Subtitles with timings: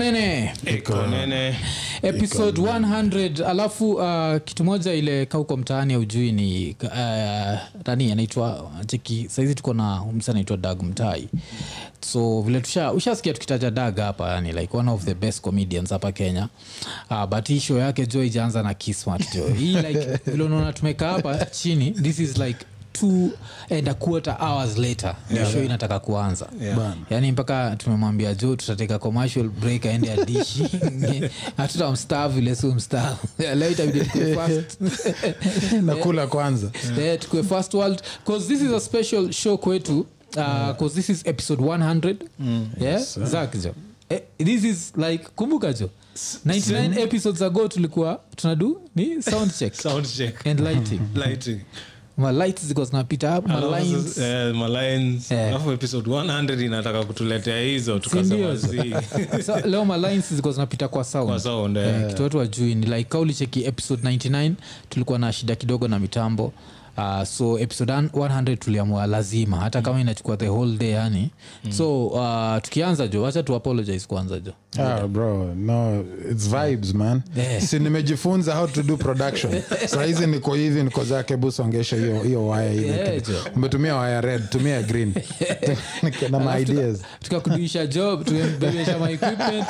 [0.00, 0.52] nene?
[0.76, 1.56] Iko nene.
[2.02, 6.90] episode 100 alafu uh, kitu moja ile kauko mtaani aujui ni uh,
[7.86, 11.28] nani anaitwa cheki saizi tuko na msa anaitwa dag mtai.
[12.00, 16.12] So vile tusha ushasikia tukitaja dag hapa yani like one of the best comedians hapa
[16.12, 16.48] kenya.
[17.10, 19.48] Uh, but hii show yake jo ijaanza na kismat jo.
[19.58, 22.58] Hii like vile unaona tumekaa hapa chini this is like
[22.92, 23.30] two
[23.70, 26.48] and a quarter hours later yeah, show inataka kuanza.
[26.60, 26.94] Yeah.
[27.10, 30.66] yaani mpaka tumemwambia jo tutateka commercial break aende adishi
[31.56, 33.16] hatutamstaa vile si mstaa
[33.54, 34.80] leo itabidi tukue fast
[35.82, 36.70] nakula kwanza.
[36.98, 37.18] Yeah.
[37.18, 40.00] tukue first world cause this is a special show kwetu
[40.36, 42.16] uh, cause this is episode 100
[42.80, 43.00] yeah?
[43.24, 43.74] Zak jo
[44.10, 45.90] Eh, this is like kumbuka jo
[46.46, 49.74] 99 episodes ago tulikuwa tunadu ni sound check.
[49.82, 50.46] Sound check.
[50.46, 51.00] And lighting.
[51.14, 51.60] Lighting
[52.20, 54.54] malights ziko zinapita Alafu malines sasa, eh,
[55.30, 55.48] Eh.
[55.48, 58.56] alafu episode 100 inataka kutuletea hizo tukasema
[59.46, 61.28] so, leo malines ziko zinapita kwa sound.
[61.28, 61.86] Kwa sound eh.
[61.88, 64.52] Eh, kitu watu wajui ni like kaulicheki episode 99
[64.88, 66.52] tulikuwa na shida kidogo na mitambo
[67.00, 69.56] Uh, so episode 100 tuliamua lazima.
[69.56, 71.30] Hata kama inachukua the whole day yani.
[71.76, 74.52] So uh, tukianza jo wacha tu apologize kwanza jo.
[74.78, 77.22] Ah, bro no its vibes man.
[77.36, 77.62] Yeah.
[77.62, 79.62] si nimejifunza how to do production.
[79.86, 82.86] Sahizi niko hivi niko zake busongesha hiyo hiyo waya hivi.
[82.88, 83.22] Yeah,
[83.56, 85.14] umetumia waya red tumia green.
[86.30, 89.66] Na maideas tukakuduisha job tumebebesha my equipment.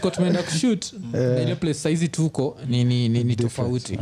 [0.00, 1.42] Kwa tumeenda kushut yeah.
[1.42, 3.98] ile place saizi tuko ni, ni, ni, ni tofauti.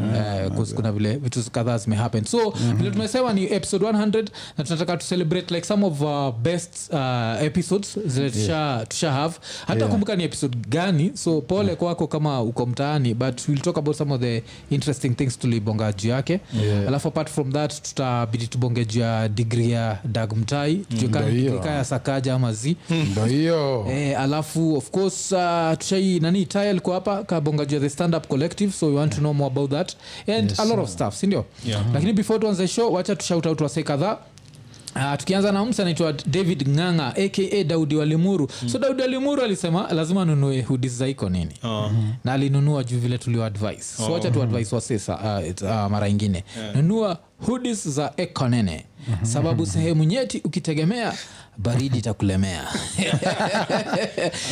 [0.57, 4.25] 'cause kuna vile vitu kadhaa zimehappen so vile tumesema ni episode 100
[4.59, 9.35] na tunataka tucelebrate like some of our best uh, episodes zile tusha, tusha have.
[9.67, 9.91] Hata Yeah.
[9.91, 11.11] kumbuka ni episode gani?
[11.15, 15.39] So pole kwako kama uko mtaani but we'll talk about some of the interesting things
[15.39, 16.41] tulibonga juu yake.
[16.63, 16.89] Yeah.
[16.89, 20.75] alafu apart from that tutabidi tubonge juu ya digri ya dag mtai.
[20.77, 21.53] Tujue kama Ndio hiyo.
[21.53, 22.77] degree ka ya sakaja ama zi.
[23.13, 23.87] Ndo hiyo.
[23.91, 28.15] Eh, alafu of course uh, tushai nani taya alikuwa hapa kabonga juu ya the stand
[28.15, 29.93] up collective so we want to know more about that.
[30.29, 31.85] And Yes, a lot of stuff sindio Yeah.
[31.95, 34.19] lakini before tuanze show wacha tushout out wasee kadhaa
[34.97, 38.69] Uh, tukianza na msa anaitwa david nganga aka daudi walimuru mm.
[38.69, 41.55] so daudi walimuru alisema lazima anunue hudis za iko nini?
[41.65, 41.91] Oh.
[42.25, 43.83] na alinunua juu vile tulio advice.
[43.83, 46.45] So wacha tu advice wasesa uh, uh, mara ingine
[46.75, 48.85] nunua hudis za ekonene
[49.23, 51.13] sababu sehemu nyeti ukitegemea
[51.59, 52.63] baridi itakulemea.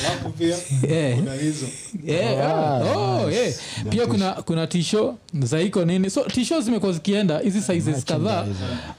[0.04, 0.56] Alafu pia
[0.96, 1.16] Eh.
[1.18, 1.66] kuna hizo.
[2.04, 2.96] Yeah, yeah.
[2.96, 3.54] Oh, yeah.
[3.90, 6.10] pia kuna kuna tisho za iko nini.
[6.10, 8.46] So tisho zimekuwa zikienda hizi sizes kadhaa.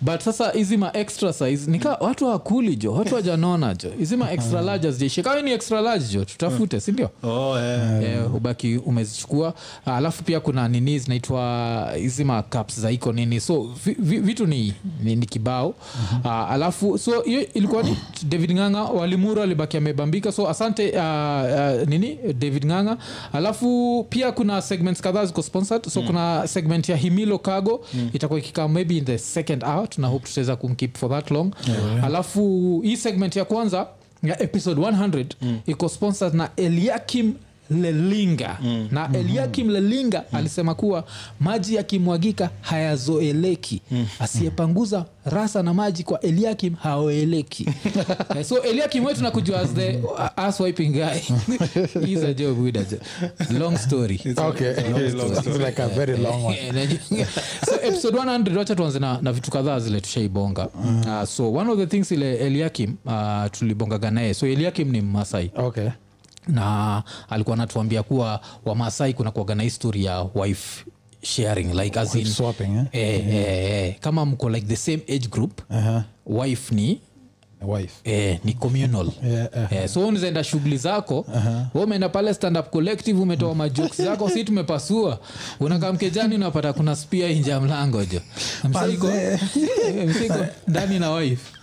[0.01, 3.89] but sasa hizi ma extra size nika watu wakuli jo watu wajanona jo.
[3.99, 7.09] Hizi ma extra large zijaishikawe ni extra large jo tutafute sindio?
[7.23, 8.03] Oh, eh.
[8.03, 9.53] Eh, ubaki umezichukua.
[9.85, 13.39] Ah, alafu pia kuna nini zinaitwa hizi ma caps za iko nini.
[13.39, 14.73] So vi, vi, vitu ni,
[15.03, 15.75] ni, ni kibao.
[16.23, 20.31] Ah, alafu so hiyo ilikuwa ni david nganga walimuru alibaki amebambika.
[20.31, 22.97] So asante uh, uh, nini david nganga.
[23.33, 25.87] Alafu pia kuna segments kadhaa ziko sponsored.
[25.89, 29.89] So kuna segment ya himilo cargo itakuwa ikikaa maybe in the second hour.
[29.89, 31.51] Tuna hope tutaweza kumkeep for that long.
[32.03, 33.87] Alafu hii segment ya kwanza
[34.23, 35.25] ya episode 100
[35.67, 37.33] iko sponsored na eliakim
[37.69, 38.87] lelinga mm.
[38.91, 40.37] na eliakim lelinga mm.
[40.37, 41.03] alisema kuwa
[41.39, 43.81] maji yakimwagika hayazoeleki.
[43.91, 44.07] Mm.
[44.19, 47.65] asiyepanguza rasa na maji kwa eliakim haoeleki.
[48.35, 49.99] Eh, so eliakim wetu nakujua as the
[50.35, 51.19] aswiping guy.
[52.13, 53.01] Is a job with a job.
[53.61, 54.21] long story.
[54.37, 54.73] Okay.
[54.77, 56.55] it's like a very long one.
[57.65, 60.67] So episode 100 wacha tuanze na, na vitu kadhaa zile tushaibonga.
[60.67, 64.33] Uh, so one of the things ile eliakim uh, tulibongaga naye.
[64.33, 65.51] So eliakim ni mmasai.
[65.55, 65.89] Okay
[66.49, 70.85] na alikuwa anatuambia kuwa wamasai kuna kuaga na history ya wife
[71.21, 72.85] sharing like as in, swapping, eh?
[72.91, 76.01] eh, eh, eh, kama mko like the same age group uh-huh.
[76.25, 77.01] wife ni
[77.61, 77.93] wife.
[78.03, 79.11] Eh, ni communal.
[79.23, 79.77] Yeah, uh-huh.
[79.83, 81.83] eh, so unazaenda shughuli zako uh-huh.
[81.83, 85.19] umeenda pale standup collective umetoa majokes zako si tumepasua?
[85.59, 88.21] Unakaa mkejani unapata kuna spia inja mlango jo.
[88.63, 89.07] Msiko
[90.07, 91.58] msiko ndani na wife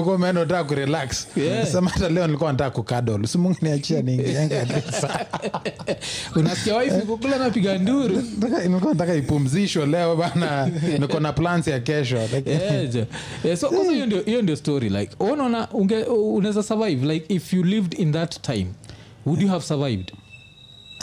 [0.00, 1.26] uko umeenda unataka kurelax.
[1.72, 4.66] Sema hata leo nilikuwa nataka kukadol si mungu niachia niingianga
[6.36, 8.22] unasikia wife kukula napiga nduru.
[8.62, 10.70] Nilikuwa nataka ipumzishwe leo bana.
[11.00, 12.18] Niko na plans ya kesho
[13.56, 15.68] so kwanza hiyo ndio- hiyo ndio story like unaona
[16.10, 18.66] unaweza survive like if you lived in that time
[19.26, 20.12] would you have survived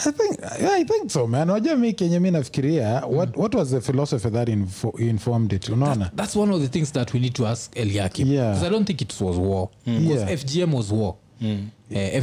[0.06, 1.48] I think, yeah, I think so man.
[1.50, 5.68] Wajua mi kenye mi nafikiria what, what was the philosophy that info, informed it?
[5.68, 6.10] Unaona?
[6.16, 8.52] That's one of the things that we need to ask eliakim Yeah.
[8.52, 9.70] because i don't think it was war.
[9.84, 10.30] Because Yeah.
[10.36, 11.16] fgm was war.
[11.42, 11.56] Eh,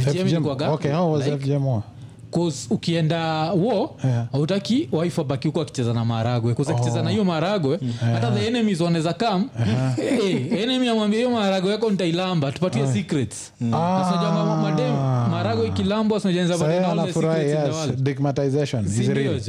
[0.00, 1.82] FGM, ilikuwaga okay how was like, FGM war?
[2.30, 4.26] Cause ukienda wo Yeah.
[4.34, 6.52] autaki wife abaki huko akicheza na maragwe.
[6.52, 7.80] Bcause akicheza na hiyo maragwe
[8.12, 9.48] hata the enemies wanaweza kam
[9.96, 13.52] hey, enemy amwambia hiyo maragwe yako nitailamba tupatie secrets.
[13.60, 14.94] Nasijua madem
[15.30, 19.40] maragwe ikilambwa sinajanza Sasa yeye anafurahi yes, sindio stigmatization is real.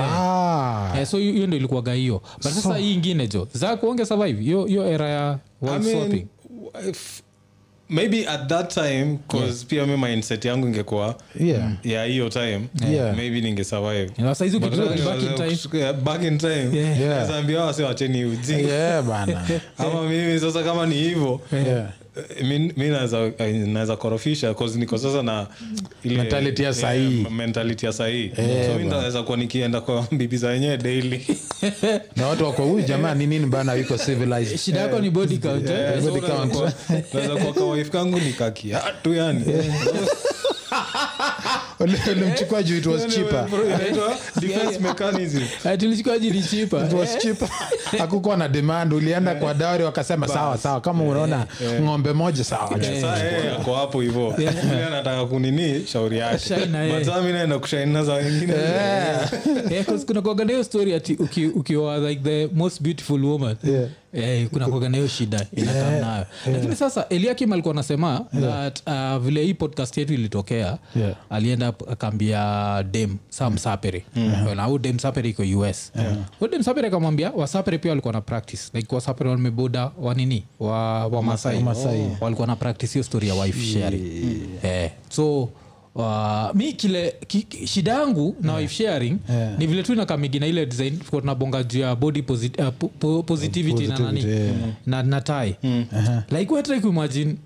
[0.00, 1.06] Ah.
[1.06, 2.22] so hiyo ndo ilikuwaga hiyo.
[2.42, 6.26] But sasa hii ingine jo za kuonge survive hiyo era ya I mean,
[7.92, 11.72] maybe at that time cause pia mi mindset yangu ingekuwa Yeah.
[11.84, 12.60] ya hiyo time
[12.90, 13.16] Yeah.
[13.16, 17.00] maybe ningesurvive Na saizi But ukitoka then back in timeambia Yeah.
[17.50, 17.66] Yeah.
[17.66, 18.98] wase wacheni ujinga
[19.78, 21.88] ama mimi sasa kama ni hivyo Yeah.
[22.16, 23.54] Eh, mi- mi naweza eh,
[23.96, 25.46] korofisha niko sasa na
[26.04, 26.72] ile Mentality ya
[27.24, 28.30] eh, mentality ya sahii.
[28.36, 31.26] Eh, so mi naweza kuwa nikienda kwa bibi za wenyewe daily.
[32.16, 34.58] Na watu wako huyu jamaa ni nini bana iko civilized?
[34.58, 36.02] Shida yako ni body count eh?
[36.04, 36.52] So body unaweza count.
[36.52, 36.72] kuwa-
[37.14, 39.44] naweza kuwa kawaif kangu ni kakiatu yani
[41.80, 43.46] ulimchukua juu it was cheaper.
[43.66, 45.42] Inaitwa defense mechanism.
[45.78, 47.48] Tulishikaji chipa It was cheaper.
[47.98, 48.92] hakukuwa na demand.
[48.92, 50.80] Ulienda kwa dawari wakasema sawa sawa.
[50.80, 51.46] Kama unaona
[51.80, 52.70] ng'ombe moja sawa.
[53.00, 54.34] Saa yeye hapo hivo
[54.90, 56.56] nataka kunini shauri yake.
[57.24, 58.54] Mi naenda kushaina za wengine.
[60.06, 61.14] Kuna kuaga story ati
[61.54, 63.56] ukiwa like the most beautiful woman.
[63.64, 63.88] Yeah.
[64.14, 66.26] Eh, kuna kuaga na hiyo shida inakam nayo.
[66.52, 71.14] lakini sasa eliakim alikuwa anasema that uh, vile hii podcast yetu ilitokea Yeah.
[71.30, 74.04] alienda akaambia dem sam sapere.
[74.56, 76.50] Na huu dem sapere iko us yeah.
[76.50, 78.62] dem sapere akamwambia wasapere pia walikuwa na practice.
[78.74, 81.62] Like wasapere wameboda wanini wa, wa masai.
[81.62, 82.16] Oh.
[82.20, 84.02] walikuwa na practice hiyo story ya wife sharing.
[84.62, 85.48] Eh, so
[85.94, 89.58] Uh, mi kile ki, ki, shida yangu na wife sharing Yeah.
[89.58, 93.22] ni vile tu inakamigi na ile design tunabonga juu ya body posit, uh, po, po,
[93.22, 94.54] positivity, na nani yeah.
[94.86, 95.56] na, na tai
[96.30, 97.36] like we try kuimagine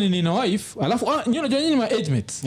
[0.00, 0.80] nini na wife?
[0.80, 2.42] Alafu ah, unajua ma age mates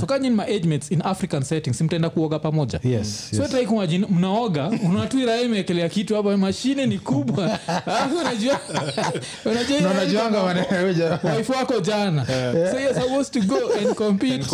[0.00, 2.80] so ma age mates in african settings simtaenda kuoga pamoja?
[2.84, 3.50] Yes, so yes.
[3.50, 7.58] try kumagine mnaoga unatwira imeekelea kitu hapa mashine ni kubwa.
[7.86, 8.60] Alafu unajua
[9.50, 11.36] unajua Na unajuanga maneno ya huyu jamaa.
[11.36, 12.26] wife wako jana.
[12.26, 14.44] So you're supposed to go and compete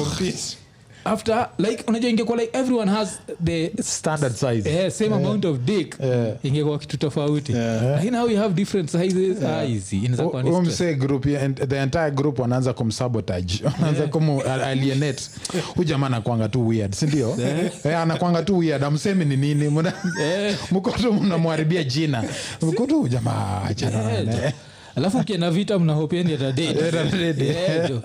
[1.05, 4.71] after like unajua ingekuwa like everyone has the standard size.
[4.71, 5.97] Eh, same amount of dick.
[6.01, 6.37] Yeah.
[6.43, 7.53] ingekuwa kitu tofauti.
[7.53, 9.43] Lakini how you have different sizes.
[9.43, 10.99] Ah, easy inaweza kuwa stress.
[10.99, 11.25] group
[11.69, 13.55] the entire group wanaanza kumsabotage.
[13.65, 15.25] Wanaanza kumu alienate.
[15.75, 17.37] Huyu jamaa anakuanga tu weird sindio
[17.85, 18.85] eh, anakwanga tu weird.
[18.85, 19.69] Amsemi ni nini?
[20.73, 22.25] Mko tu mnamharibia jina.
[22.63, 24.33] Mko tu jamaa achana jo.
[24.99, 28.01] Alafu ukienda vita mnahopiani Eh, atadate.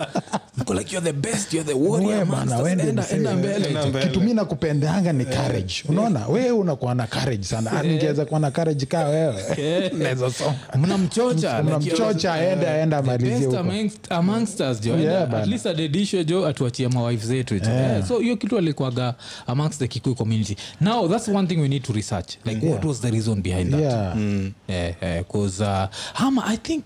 [0.74, 2.64] like you're the best you're the We warrior amongst bana, us.
[2.64, 3.16] we ndio Enda- msee.
[3.16, 3.66] enda mbele.
[3.68, 3.88] Enda jo.
[3.88, 4.06] mbele.
[4.06, 5.74] kitu mi nakupendanga ni courage.
[5.88, 6.26] Unaona?
[6.26, 7.70] Wewe unakuwa na courage sana.
[7.72, 7.82] Ah,
[8.24, 9.34] kuwa na courage kaa wewe.
[11.62, 12.32] Mnamchocha.
[12.34, 13.58] Aende aende amalizie best huko.
[13.58, 15.28] amongst, amongst us jo Yeah,
[15.66, 17.54] adedishwe atuachie mawife zetu
[18.08, 19.14] so hiyo kitu alikwaga
[19.46, 20.56] amongst the kikuyu community.
[20.80, 22.28] Now that's one thing we need to research.
[22.44, 23.80] Like what was the reason behind that?
[23.80, 24.94] Yeah.
[25.18, 26.83] Because uh, ama i think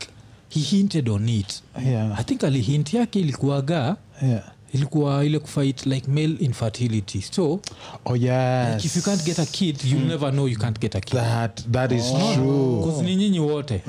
[0.48, 2.18] he hinted on it Yeah.
[2.20, 4.42] i think alihint yake ilikuaga yeah
[4.72, 7.22] ilikuwa ile kufight like male infertility.
[7.22, 7.60] So
[8.04, 11.00] oh like if you can't get a kid you never know you can't get a
[11.00, 11.18] kid.
[11.20, 12.76] That that is true.
[12.80, 13.80] Because ni nyinyi wote.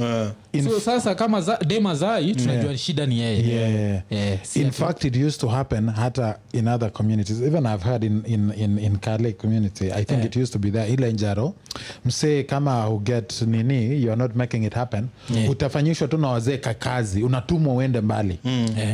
[0.64, 3.48] So sasa kama za, dema zai tunajua shida ni yeye.
[3.48, 3.74] Yeah.
[3.74, 4.02] Yeah.
[4.10, 7.42] yeah, in fact it used to happen hata in other communities.
[7.42, 10.72] Even i've heard in, in, in, in kale community i think it used to be
[10.72, 10.94] there.
[10.94, 11.54] Ile njaro
[12.06, 15.08] msee kama uget nini you're not making it happen.
[15.36, 15.50] Yeah.
[15.52, 18.40] utafanyishwa tu na wazee kakazi unatumwa uende mbali.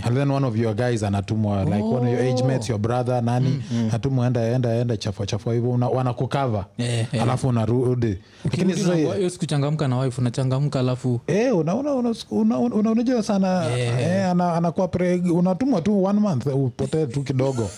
[0.03, 3.21] And then one of your guys anatumwa like one of your age mates your brother
[3.23, 3.63] nani
[3.93, 7.23] atumwa enda enda enda chafua chafua hivyo wanakukava Yeah, yeah.
[7.23, 8.17] alafu unarudi.
[8.43, 13.65] Lakini sasa sikuchangamka na wife unachangamka alafu Eh, una- una- una- una- una- unajua sana
[13.77, 17.69] eh, ana- anakuwa pre- unatumwa tu one month upotee tu kidogo.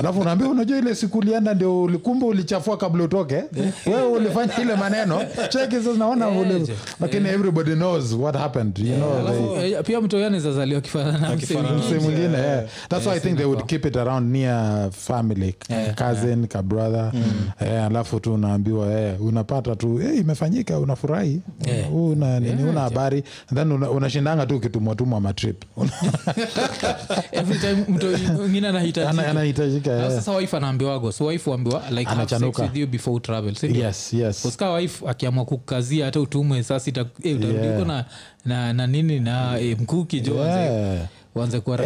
[0.00, 3.42] Alafu unaambia unajua ile siku ulienda ndio ulikumbe ulichafua kabla utoke?
[3.86, 5.20] Wewe ulifanya ile maneno.
[5.48, 6.60] Cheki sasa naona yeah.
[7.00, 11.36] lakini everybody knows what happened you know alafu they- eh, pia mtu anawezazaliwa kifanana na
[11.36, 12.38] msee mwingine.
[12.38, 12.64] yeah.
[12.88, 15.54] that's why i think they would keep it around near family
[15.94, 16.48] cousin yeah.
[16.48, 17.50] kabrother mm.
[17.60, 21.94] eh, alafu tu unaambiwa eh, unapata tu eh, imefanyika unafurahi Yeah.
[21.94, 23.22] una nini una habari
[23.54, 25.64] then una- unashindanga tu ukitumwatumwa matrip
[27.32, 30.10] every time mtu mwingine anahitaji anahitajika yeah.
[30.10, 32.62] sasa wife anaambiwagwa so wife uambiwa like Anachanuka.
[32.62, 37.04] with you before travel si yes yes Usika wife akiamua kukazia hata utumwe saa sita
[37.22, 37.86] eh, utarudi Yeah.
[37.86, 38.04] na,
[38.44, 41.06] na, na nini na eh, mkuki jo Yeah.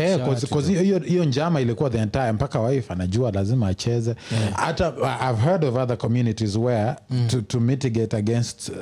[0.00, 4.14] Eh, hiyo njama ilikuwa the entire mpaka wife anajua lazima acheze.
[4.54, 4.92] Hata
[5.30, 6.94] i've heard of other communities where
[7.28, 8.74] to, to mitigate against uh,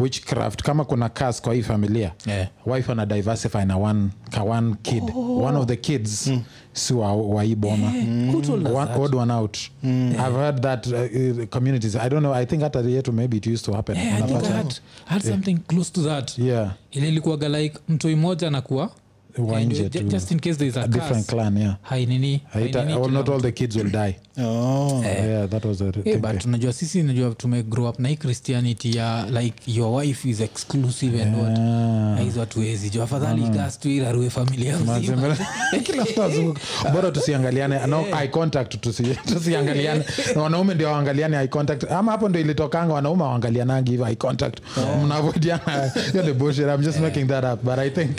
[0.00, 2.48] witchcraft kama kuna cas kwa hii familia Yeah.
[2.66, 5.02] wife ana diversify na one, ka one kid.
[5.42, 6.30] One of the kids
[6.72, 7.90] si waiboma wa hii boma.
[8.32, 8.98] Who told us one, that?
[9.00, 9.58] odd one out.
[9.84, 13.46] I've heard that uh, uh, communities i don't know i think hata yetu maybe it
[13.46, 13.96] used to happen.
[13.96, 16.38] Yeah, I think I had, had something close to that.
[16.38, 16.70] Yeah.
[16.90, 18.90] Ile ilikuwaga like mtoi moja anakuwa
[19.38, 20.08] Wa nje ju- tu.
[20.08, 21.76] just in case there is a, a different clan yeah.
[21.82, 25.00] Hainini Haita, hainini not all the kids will die Oh.
[25.04, 28.96] yeah that was the Eh, but unajua sisi najua tume grow up na hii christianity
[28.96, 31.44] ya like your wife is exclusive and yeah.
[31.46, 31.58] what.
[31.58, 32.90] Na hizo hatuwezi.
[32.90, 34.78] Jo afadhali gas tu irarue familia
[35.84, 36.60] kila mtu azunguka
[36.92, 40.04] bora tusiangaliane no eye contact tusi- tusiangaliane.
[40.36, 41.90] Na wanaume ndio waangaliane eye contact.
[41.90, 44.58] Ama hapo ndio ilitokanga wanaume waangalianangi hivo eye contact.
[44.76, 45.04] Yeah.
[45.04, 46.64] mnavodiana hiyo ni bullshit.
[46.66, 47.02] I'm just yeah.
[47.02, 48.16] making that up but i think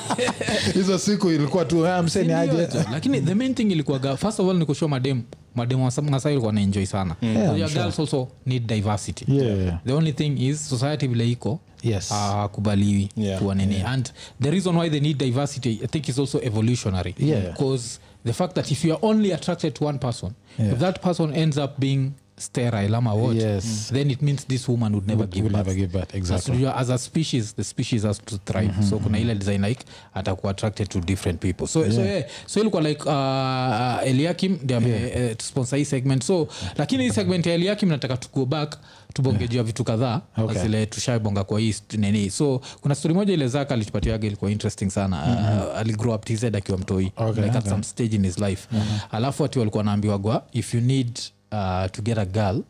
[0.74, 2.68] hizo siku ilikuwa tu ah, mseni aje.
[2.92, 5.22] lakini the main thing ilikuwaga first of all ni nikushow madem
[5.54, 7.82] madem wasai ilikuwa naenjoy sana Yeah, So your sure.
[7.82, 9.78] girls also need diversity Yeah.
[9.86, 12.08] the only thing is society vile iko Yes.
[12.08, 13.40] hakubaliwi Yeah.
[13.40, 17.42] kuwa nini and the reason why they need diversity i think is also evolutionary Yeah.
[17.52, 20.72] because the fact that if you are only attracted to one person Yeah.
[20.72, 23.90] if that person ends up being sterile ama what Yes.
[23.92, 25.66] then it means this woman would never Would- give will birth.
[25.66, 26.54] never give birth, exactly.
[26.64, 28.90] Sasa as a species the species has to thrive mm -hmm.
[28.90, 31.92] so kuna ile design like atakuwa attracted to different people so, yeah.
[31.94, 32.24] so, yeah.
[32.46, 37.10] so ilikuwa like uh, uh, eliakim ndi ame uh, sponsor hii segment so lakini hii
[37.10, 38.78] segment ya eliakim nataka tugo back
[39.14, 40.62] tubongejua vitu kadhaa Okay.
[40.62, 45.16] zile tushabonga kwa hii nini so kuna stori moja ile zaka alitupatiaga ilikuwa interesting sana
[45.26, 45.68] mm-hmm.
[45.68, 47.70] uh, aligrow up tz akiwa mtoi Okay, like at okay.
[47.70, 48.98] some stage in his life mm-hmm.
[49.10, 51.18] alafu ati walikuwa naambiwagwa if you need
[51.52, 52.62] uh, to get a girl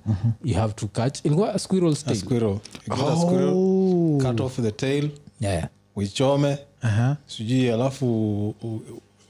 [0.44, 2.58] you have to catch ilikuwa a squirrel's A squirrel.
[2.88, 4.18] You get a squirrel, Oh.
[4.22, 5.08] cut off the tail,
[5.40, 5.68] yeah.
[5.96, 7.16] uichome Aha.
[7.26, 8.06] sijui alafu
[8.48, 8.82] u- u-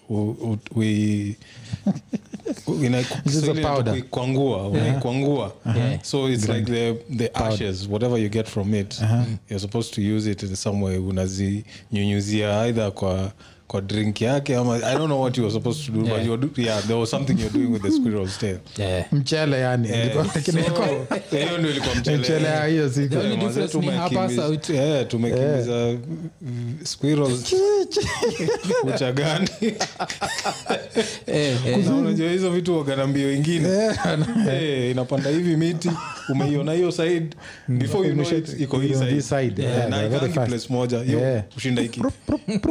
[0.08, 1.36] u- u- ui-
[2.66, 3.92] u- ina- Kiswahili powder.
[3.92, 6.02] kuikwangua unaikwangua Yeah.
[6.02, 9.00] so it's like the, the ashes whatever you get from it
[9.50, 13.32] you're supposed to use it in some way unazinyunyuzia either kwa
[13.70, 16.16] kwa drink yake ama i don't know what you were supposed to do Yeah.
[16.18, 19.12] but you're do, yeah there was something you're doing with the squirrel's tail Yeah.
[19.12, 22.16] mchele yani hiyo ndio ilikuwa mchele.
[22.18, 23.14] Mchele hiyo siku.
[23.14, 24.26] The difference ni hapa
[25.08, 25.98] tumekimbiza-
[26.84, 27.54] squirrels.
[28.94, 29.48] Uchagani
[31.26, 31.84] Eh, eh.
[31.86, 33.68] Na unajua hizo vitu wagana mbio ingine.
[34.50, 35.90] Eh, inapanda hivi miti
[36.28, 37.26] umeiona hiyo side
[37.68, 39.62] before you know it iko hii side.
[39.90, 42.02] na ikangi place moja hiyo kushinda hiki.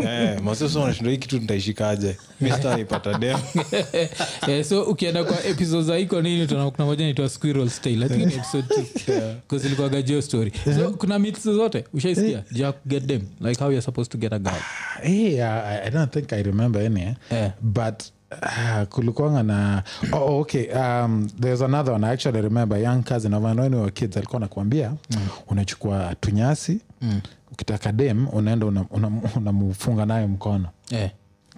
[0.03, 0.41] Eh,
[0.89, 2.17] wanashinda hii kitu nitaishikaje?
[2.41, 3.37] Mi sitaipata dem
[4.47, 8.25] Eh, so ukienda kwa episode za iko nini kuna moja naitwa squirrel style i think
[8.25, 10.51] ni episode 2 because ilikuwaga jio story.
[10.75, 11.83] So kuna myths zote?
[11.93, 12.43] Ushaisikia?
[12.51, 13.21] Jack get them.
[13.41, 14.61] Like how you're supposed to get a girl
[15.01, 17.13] Hey, I, I don't think I remember any, eh?
[17.31, 17.51] yeah.
[17.61, 23.33] but uh, kulikuanga na oh, okay um, there's another one I actually remember young cousin
[23.33, 25.27] of mine when we were kids alikuwa nakuambia mm.
[25.47, 27.21] unachukua tunyasi mm.
[27.51, 31.09] ukitaka dem unaenda unamfunga una, una unamfunga nayo mkono eh.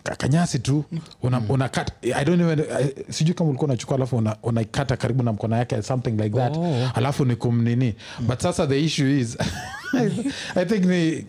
[0.03, 0.83] Ka- kanyasi tu
[1.21, 1.49] una, mm.
[1.49, 5.57] unakata I don't even, I, sijui kama ulikuwa unachukua alafu una- unaikata karibu na mkono
[5.57, 6.89] yake something like that Oh.
[6.95, 8.27] alafu ni kumnini mm.
[8.27, 9.37] but sasa the issue is
[10.55, 11.25] i think ni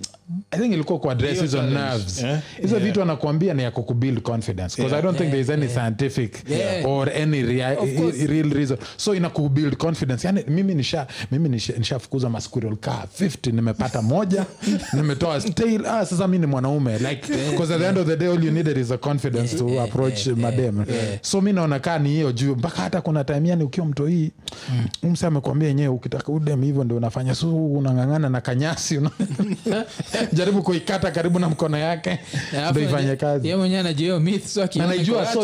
[0.50, 2.23] i think ilikuwa kwa address hizo nerves.
[2.23, 2.38] Eh?
[2.61, 2.87] hizo Yeah.
[2.88, 4.76] vitu anakuambia ni ya kukubuild confidence.
[4.76, 4.99] Because Yeah.
[4.99, 6.45] i don't think there is any scientific
[6.85, 7.76] or any rea-
[8.26, 8.79] real reason.
[8.97, 10.26] So inakubuild confidence.
[10.26, 14.47] Yani mimi nisha mimi nishafukuza nisha masquirrel car 50 nimepata moja
[14.97, 16.99] nimetoa tail ah sasa mi ni mwanaume.
[16.99, 19.83] Like because at the end of the day all you needed is a confidence to
[19.83, 20.85] approach madem.
[21.23, 22.55] So mi naona kaa ni hiyo juu.
[22.57, 24.31] Mpaka hata kuna time yani ukiwa mtoii
[25.02, 27.35] umse amekwambia yenyewe ukitaka udem hivyo ndio unafanya.
[27.35, 29.00] So unang'ang'ana na kanyasi
[30.33, 32.19] jaribu kuikata karibu na mkono yake.
[32.71, 33.55] Ndo ifanye kazi.
[33.55, 34.61] Mwenyewe anajua myth so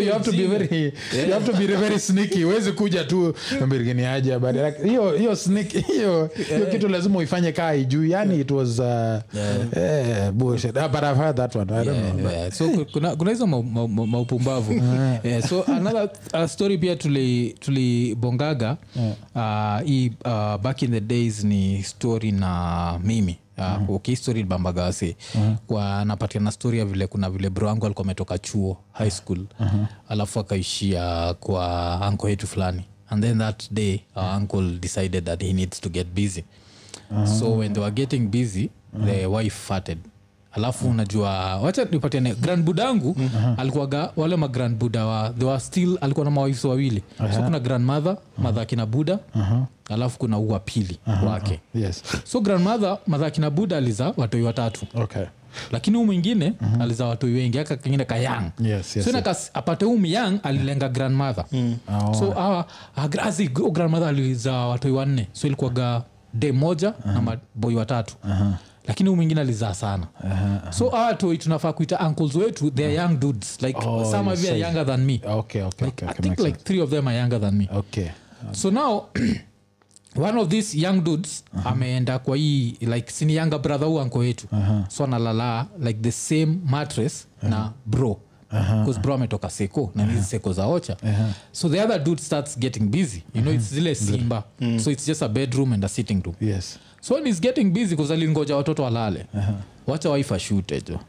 [0.00, 1.28] you have to be very yeah.
[1.28, 2.42] you have to be very sneaky.
[2.42, 3.34] Huwezi kuja tu
[3.66, 4.38] mbirigini aje
[4.84, 8.10] hiyo hiyo sneak hiyo hiyo kitu lazima uifanye kaa ijui.
[8.10, 8.86] Yani it was uh,
[9.76, 10.76] eh, bullshit.
[10.76, 11.72] Uh, but i've heard that one.
[11.74, 16.10] I don't know Yeah, so kuna kuna hizo maupumbavu ma, ma, ma yeah, so another
[16.34, 18.76] uh, story pia tuli- tulibongaga
[19.34, 24.82] uh, hii uh, back in the days ni story na mimi Uh, okay, story bambaga
[24.82, 25.16] wase
[25.66, 29.46] kwa napatiana story ya vile kuna vile bro angu alikuwa ametoka chuo high school.
[30.08, 32.84] Alafu akaishia kwa anko yetu fulani.
[33.10, 36.44] And then that day our uncle decided that he needs to get busy.
[37.38, 38.70] So when they were getting busy
[39.04, 39.98] the wife farted
[40.58, 43.16] alafu unajua wacha nipatiane grand budangu
[43.56, 47.02] alikuwaga wale magrand buda wa they were still alikuwa na mawives wawili.
[47.34, 48.42] So kuna grandmother uh-huh.
[48.42, 49.18] madha akina buda
[49.90, 51.60] alafu kuna ua pili wake.
[51.74, 52.02] Yes.
[52.24, 54.86] So grandmother madha akina buda aliza watoi watatu.
[54.94, 55.24] Okay.
[55.72, 56.80] Lakini huu mwingine mm-hmm.
[56.82, 59.26] aliza watoi wengi aka kengine kayang Yes, yes, so yes.
[59.26, 59.50] yes.
[59.54, 61.44] apate huu myang alilenga grandmother.
[61.52, 61.76] Mm.
[62.08, 62.14] Oh.
[62.14, 62.34] so
[62.96, 65.28] agrazi grandmother aliza watoi wanne.
[65.32, 66.02] So ilikuwaga
[66.34, 67.12] de moja uh-huh.
[67.14, 68.14] na maboi watatu.
[68.24, 68.52] Uh-huh
[68.88, 70.06] lakini huu mwingine alizaa sana.
[70.24, 70.72] Uh-huh.
[70.72, 73.62] so awatoi tunafaa kuita uncles wetu they are young dudes.
[73.62, 75.20] Like Oh, some of are younger than me.
[75.26, 76.64] Okay okay like, okay, i think like sense.
[76.64, 77.68] three of them are younger than me.
[77.72, 78.04] Okay.
[78.04, 78.12] okay
[78.52, 79.04] so now
[80.28, 81.72] one of these young dudes uh-huh.
[81.72, 84.46] ameenda kwa hii like sini younger brother huu anko wetu.
[84.52, 84.88] Uh-huh.
[84.88, 87.50] so analala like the same mattress uh-huh.
[87.50, 88.20] na bro.
[88.80, 90.96] Because bro ametoka seko na hizi seko za ocha.
[91.52, 93.22] So the other dude starts getting busy.
[93.34, 94.44] You know it's zile simba.
[94.78, 96.36] So it's just a bedroom and a sitting room.
[96.40, 99.26] Yes so is getting busy kuzalingoja alingoja watoto walale.
[99.86, 101.00] Wacha wife ashute jo.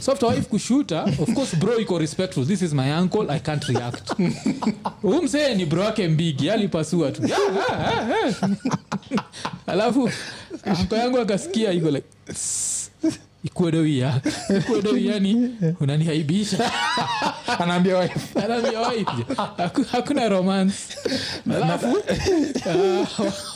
[0.00, 2.44] So after wife kushuta of course bro iko respectful.
[2.44, 4.10] This is my uncle i can't react.
[5.02, 7.22] Umsee msee ni bro wake mbigi alipasua tu.
[9.66, 10.10] Alafu
[10.64, 12.06] anko yangu akasikia iko like
[13.44, 14.20] ikuedowia
[14.58, 16.70] ikuedowia ni unanihaibisha.
[17.60, 18.40] Anaambia wife.
[18.44, 19.10] Anaambia wife.
[19.56, 20.76] Haku- hakuna romance.
[21.62, 21.96] Alafu?
[22.70, 23.06] Ah,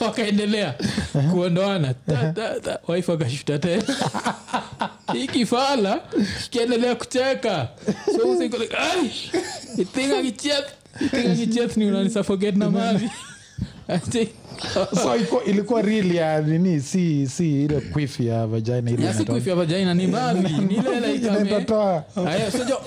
[0.05, 0.75] wakaendelea
[1.31, 1.95] kuondoana.
[2.89, 3.83] Wife akashuta tena.
[5.25, 6.01] Ikifala
[6.43, 7.69] kikiendelea kucheka.
[8.17, 9.11] So usiku like, "Ai,
[9.79, 10.23] itinga
[11.37, 13.11] kicheth ni unanisuffocate na mavi
[15.03, 16.81] so ilikuwa, ilikuwa real ya nini?
[16.81, 21.13] Si si ile quiff ya vagina ile si inatoa- ya vagina ni mavi ni ile
[21.13, 22.05] like ame- inatoa.
[22.27, 22.81] Aya, so jo,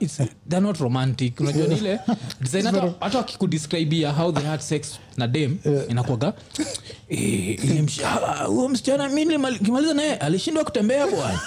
[0.00, 1.40] it's- they're not romantic.
[1.40, 2.00] Unajua ni ile
[2.40, 5.56] design hata- hata wakikudescribia how they had sex na dem
[5.88, 6.32] inakwaga
[7.08, 7.58] eh,
[8.46, 9.58] huyo msichana mi nilimali-
[9.94, 11.40] naye alishindwa kutembea bwana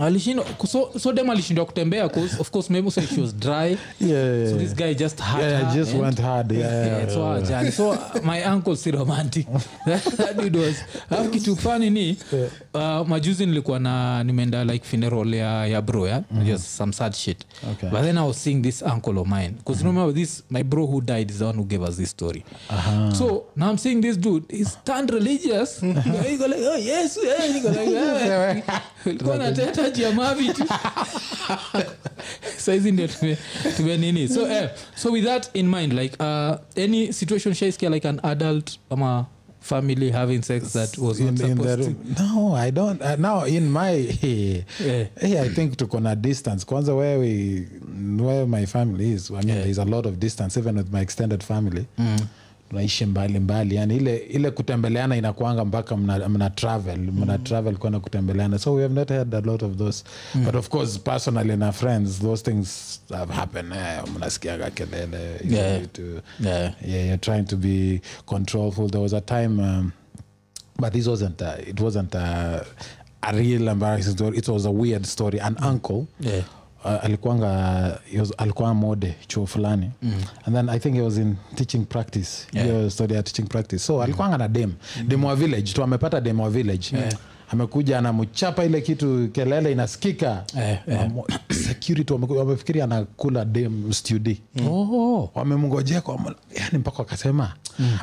[0.00, 2.04] alishindwa so, so dem alishindwa kutembea
[2.38, 3.52] of course maybe so she was dry
[4.00, 6.98] yeah, yeah, so this guy just had Yeah, her just and- went hard yeah, yeah,
[6.98, 7.36] Yeah, so yeah.
[7.38, 7.72] ajali.
[7.72, 9.46] so uh, my uncle si romantic
[10.16, 10.76] that dude was
[11.10, 12.16] alafu kitu fani ni
[12.74, 17.38] uh, majuzi nilikuwa na nimeenda like funeral ya, ya bro ya just some sad shit
[17.72, 17.88] Okay.
[17.90, 19.96] but then i was seeing this uncle of mine because mm-hmm.
[19.96, 23.14] remember this my bro who died is the one who gave us this story uh-huh.
[23.14, 27.52] so now i'm seeing this dude he's turned religious he go like oh yes eh,
[27.52, 28.62] he go like yeah.
[29.06, 30.64] ulikuwa nateta juu ya mavi tu
[32.56, 33.08] saizi ndio
[33.76, 38.08] tume, nini so eh, so with that in mind like uh, any situation shaiskia like
[38.08, 39.26] an adult ama
[39.60, 41.94] family having sex that was not in, in the room.
[42.14, 45.06] to no i don't uh, now in my hey, Yeah.
[45.20, 47.66] hey, i think tuko na distance kwanza where we
[48.24, 49.62] where my family is i mean Yeah.
[49.62, 51.86] there's a lot of distance even with my extended family
[52.68, 58.00] tunaishi mbali mbali yani ile ile kutembeleana inakwanga mpaka mna, mna travel mna travel kwenda
[58.00, 60.04] kutembeleana so we have not had a lot of those
[60.44, 65.86] but of course personally na friends those things have happened eh, mnasikiaga kelele Yeah.
[65.92, 66.02] to-
[66.40, 66.72] Yeah.
[66.88, 68.88] yeah, you're trying to be controlful.
[68.90, 69.92] There was a time, um,
[70.78, 71.42] but this wasn't.
[71.42, 72.64] a, it wasn't a,
[73.22, 74.38] a real embarrassing story.
[74.38, 75.40] It was a weird story.
[75.40, 76.06] An uncle.
[76.20, 76.42] Yeah.
[76.84, 77.48] Uh, alikuanga
[78.16, 79.90] was- alikuwa mode chuo fulani.
[80.44, 82.46] And then i think he was in teaching practice.
[82.52, 82.66] Yeah.
[82.68, 83.78] hiyo story ya teaching practice.
[83.84, 84.72] So alikuanga na dem.
[85.06, 86.96] Dem wa village tu amepata dem wa village.
[87.50, 90.44] Amekuja anamchapa ile kitu kelele inasikika.
[90.58, 91.10] Eh, eh.
[91.68, 95.30] Security wamefikiria anakula dem studi Oh.
[95.34, 96.02] wamemngojea
[96.54, 97.52] yani mpaka wakasema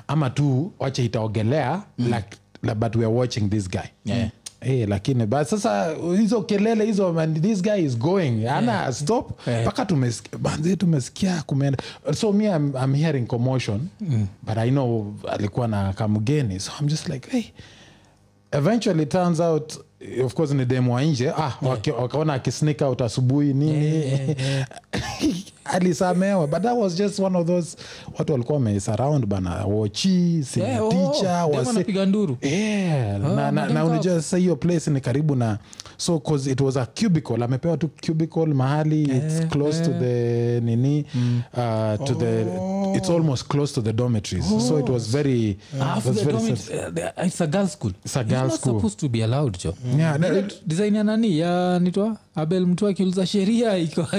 [0.07, 3.87] ama tu wache itaogelea like, like, but we are watching this guy.
[4.05, 4.29] Yeah.
[4.65, 8.47] Hey, lakini but sasa hizo kelele hizo man, this guy is going.
[8.47, 9.51] Ana stop mpaka
[9.81, 9.87] yeah.
[9.87, 11.77] tumesikia banzi tumesikia kumeenda.
[12.13, 13.89] So me I'm, I'm hearing commotion
[14.43, 16.59] but i know alikuwa na kamgeni.
[16.59, 17.43] So i'm just like hey.
[18.51, 19.73] Eventually turns out
[20.23, 21.29] of course ni demu wa nje.
[21.29, 21.99] Ah, yeah.
[22.01, 24.35] wakaona akisneak out asubuhi nini
[25.65, 27.77] alisamewa but that was just one of those
[28.19, 33.81] watu walikuwa wamesurround bana wochi senior Yeah, oh, teacher wase- nduru Yeah, na, na, na
[33.81, 33.89] cup.
[33.91, 35.57] unajua sasa hiyo place ni karibu na
[35.97, 37.43] so cause it was a cubicle.
[37.43, 41.05] Amepewa tu cubicle mahali it's close to the nini
[41.53, 42.45] uh, to the
[42.95, 44.45] it's almost close to the dormitories.
[44.67, 45.95] So it was very yeah.
[46.05, 47.91] Was very uh, it's a girl school.
[48.03, 48.79] It's a It's school.
[48.79, 51.39] supposed to be allowed jo Yeah, no, it- design ya nani?
[51.39, 53.71] Ya nitwa abel mtu akiuliza sheria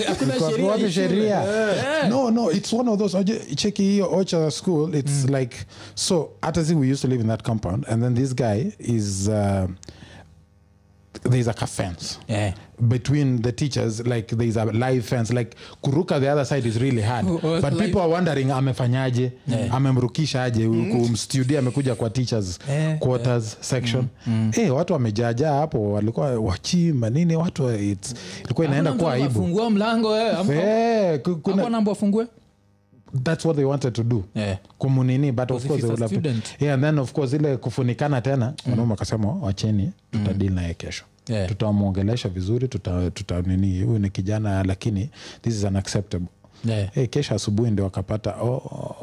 [0.06, 2.08] hakuna sheria Eh.
[2.10, 3.24] no no it's one of those
[3.56, 5.56] cheki hiyo ocha school it's like
[5.94, 9.68] so hata we used to live in that compound and then this guy is uh,
[11.30, 12.54] there's like a fence yeah.
[12.88, 15.32] between the teachers like there's a live fence.
[15.34, 17.26] Like kuruka the other side is really hard.
[17.42, 19.32] Oh, but live- people are wondering amefanyaje?
[19.72, 20.68] Amemrukisha aje?
[20.68, 22.98] Kumstudia amekuja kwa teachers yeah.
[22.98, 24.06] quarters section.
[24.52, 29.70] Eh, watu wamejaajaa hapo walikuwa wachimba nini watu it's- ilikuwa inaenda kuwa aibu.
[29.70, 30.36] mlango eh.
[30.50, 32.26] Eh, kuna- afungue?
[33.22, 34.24] That's what they wanted to do.
[34.34, 34.58] Yeah.
[34.78, 35.82] kumunini but of course
[36.60, 41.48] yeah, and then of course ile kufunikana tena wanaume akasema wacheni tutadili naye kesho Yeah.
[41.48, 43.42] tutamwongelesha vizuri tuta, tuta
[43.82, 45.10] huyu ni kijana lakini
[45.42, 46.26] this is unacceptable
[46.64, 46.90] Yeah.
[46.94, 48.46] hey, kesha asubuhi ndio wakapata oh,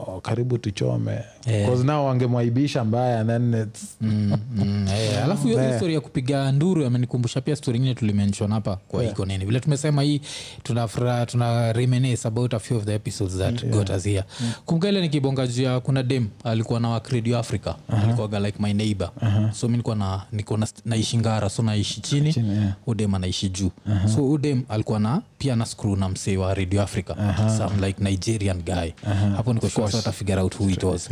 [0.08, 1.12] oh, karibu tuchome.
[1.12, 1.70] Yeah.
[1.70, 1.84] yeah.
[1.84, 7.42] nao wangemwaibisha mbaya then it's, Mm, mm, eh, alafu hiyo story ya kupiga nduru amenikumbusha
[7.42, 9.46] pia stori ingine tulimenshon hapa kwa iko nini.
[9.46, 10.22] Vile tumesema hii
[10.64, 14.24] tunafura tuna reminisce about a few of the episodes that got us here.
[14.66, 17.68] Kumbuka ile nikibonga juu ya kuna dem alikuwa na wakredio africa.
[17.90, 18.04] Uh-huh.
[18.04, 19.12] alikuwaga like my neighbor.
[19.54, 22.74] So mi nilikuwa na niko na, naishi ngara so naishi chini, Chini, yeah.
[22.88, 23.72] udem anaishi juu.
[24.16, 27.16] So udem alikuwa na pia na skru na msee wa radio africa
[27.50, 28.94] some like nigerian guy.
[29.36, 31.10] Hapo niko sure sort of figure out who it was.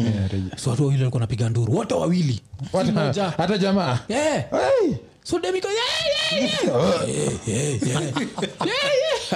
[0.58, 1.74] So watu wawili walikuwa napiga nduru.
[1.76, 2.42] Wote wawili.
[3.38, 4.00] Hata jamaa?
[4.10, 4.46] Yeah.
[5.24, 5.68] so demiko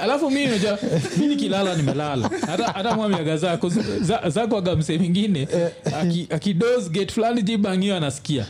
[0.02, 0.78] alafu mi naja
[1.16, 2.30] mi nikilala nimelala.
[2.46, 3.68] Hata, mwamiaga zako
[4.00, 5.48] za- zako mse mingine
[6.30, 8.46] akidos gate fulani jibangio anasikia.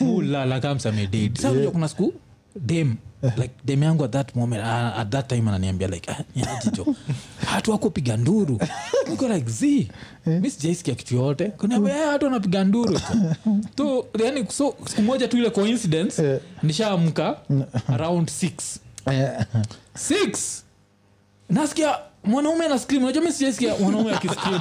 [0.00, 2.14] Ulala kamsamededi sa unajua kuna siku
[2.60, 2.94] dem
[3.42, 6.86] like dem yangu at that moment uh, at that time ananiambia like ah, niajijo
[7.52, 8.60] hatu wako piga nduru.
[9.10, 9.88] Niko like z
[10.26, 13.00] mi sijaisikia kitu yote kuniambia "Eh, hatu wanapiga nduru
[13.74, 14.04] tu.
[14.24, 17.36] Yani so siku moja tu ile coincidence nishaamka
[17.88, 18.50] around 6
[19.12, 19.44] Eh,
[19.94, 20.38] 6
[21.50, 23.02] nasikia mwanaume ana scream.
[23.04, 24.60] Unajua mi sijaisikia mwanaume akiscream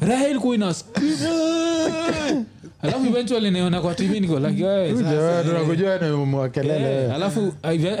[0.00, 2.44] raha ilikuwa ina scream
[2.88, 7.52] alafu eventually niona kwa tv niko like "Eh, sasa, jamaa eh." tunakujua ni mwakelele alafu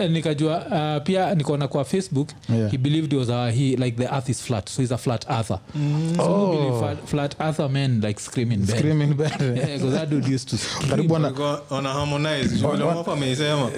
[0.08, 2.70] nikajua uh, pia nikaona kwa facebook Yeah.
[2.70, 5.58] he believed was he like the earth is flat so he's a flat earther
[6.16, 6.52] so Oh.
[6.52, 9.40] he believe flat, flat earther men like scream bed Screaming bad.
[9.56, 10.90] yeah, 'cause that dude used to scream.
[10.90, 13.70] karibu ana Walikuwa harmonize Juu vile mwapa ameisema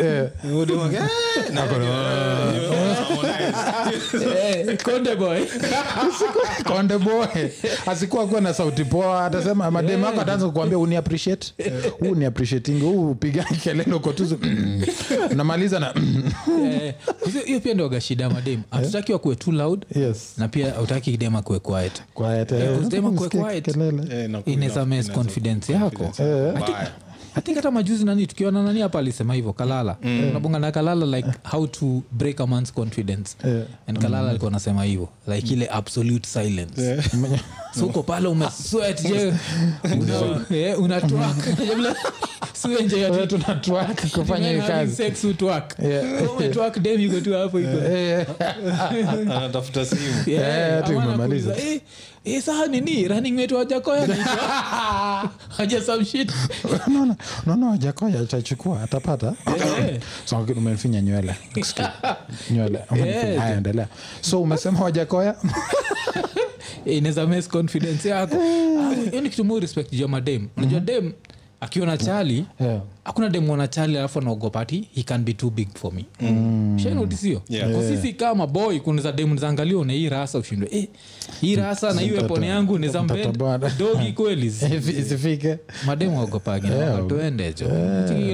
[0.63, 0.99] Udi wake,
[1.55, 1.89] na- harmonize.
[4.85, 5.41] Konde boy
[6.69, 7.27] konde boy
[7.87, 11.53] asikuwa kuwa na sauti poa atasema mademu ako ataanza kukuambia uni appreciate?
[12.01, 14.39] Huu ni appreciating huu upigani kelele uko tu.
[15.33, 15.95] Unamaliza na
[16.65, 16.95] Eh,
[17.47, 20.33] hiyo- pia ndio gashida madem hatutaki wakuwe too loud yes.
[20.39, 22.03] na pia hautaki dem akuwe quiet.
[22.15, 22.89] Quiet Eh, eh.
[22.89, 23.69] dem akuwe quiet.
[23.69, 26.13] Eh, inaweza mess confidence yako.
[27.39, 29.97] I think hata majuzi nani tukiona nani hapa alisema hivyo kalala.
[30.31, 33.37] Unabonga na kalala like how to break a man's confidence.
[33.45, 33.63] Yeah.
[33.87, 36.97] and kalala alikuwa anasema hivyo like ile absolute silence.
[37.79, 39.35] So uko pale umeswet je?
[39.85, 41.37] Una- eh, unatwak
[42.55, 44.97] suenje Wewe tunatwak kufanya hii kazi.
[44.97, 46.37] sex utwak Yeah.
[46.37, 47.71] umetwak dem iko tu hapo iko
[49.37, 50.01] anatafuta simu.
[50.27, 50.85] Yeah,
[52.29, 54.07] Eh, anakuuliza, eh, eh, saa nini running mate wajakoya
[55.57, 56.33] haja some shit.
[56.87, 59.35] Unaona unaona wajakoya atachukua atapata.
[59.81, 60.01] Eh.
[60.25, 61.35] so umemfinya nywele.
[61.55, 61.89] Excuse.
[62.51, 62.79] nywele.
[63.57, 63.89] Endelea.
[64.21, 65.37] So umesema wajakoya
[66.87, 68.37] Eh, inaweza confidence yako.
[68.37, 70.49] Ah, hiyo ni kitu mu respect juu ya madem.
[70.57, 71.13] Unajua dem
[71.61, 72.81] akiona chali Yeah.
[73.05, 76.05] hakuna dem wana chali alafu anaogopa ati he can be too big for me.
[76.21, 76.79] Mm.
[76.83, 77.71] shanotisio Yeah.
[77.71, 77.89] yeah.
[77.89, 80.69] sisi kama boy kunaweza demu zaangalia na hii rasa ushindwe.
[80.73, 80.89] Eh,
[81.41, 83.05] hii rasa na hii wepone yangu niza
[83.79, 85.59] dogi kweli isifike.
[85.87, 87.07] Mademu waogopagi Yeah.
[87.07, 87.65] tuendecho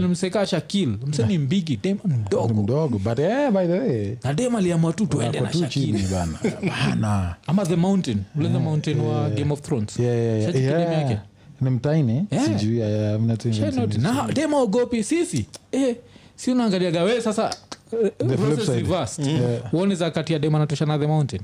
[0.08, 2.54] mseka shakil mse ni mbigi dem mdogo.
[2.62, 4.16] Mdogo but eh, by the way.
[4.24, 8.18] Na dem aliamua tu tuende na shakil bana ama the mountain.
[8.38, 9.98] Ule the mountain wa game of thrones.
[9.98, 10.46] Yeah, yeah, yeah.
[10.52, 10.92] Shati Yeah.
[10.92, 11.18] yake?
[11.60, 12.26] Ni mtaini?
[12.30, 12.46] Yeah.
[12.46, 15.46] sijui ya- ya- mna tu- Shenot, na dem aogopi sisi?
[15.72, 15.96] Eh,
[16.36, 17.50] si unaangaliaga we sasa
[17.92, 19.60] eh, uh, process side.
[19.72, 21.42] uone za kati ya dem anatosha na the mountain.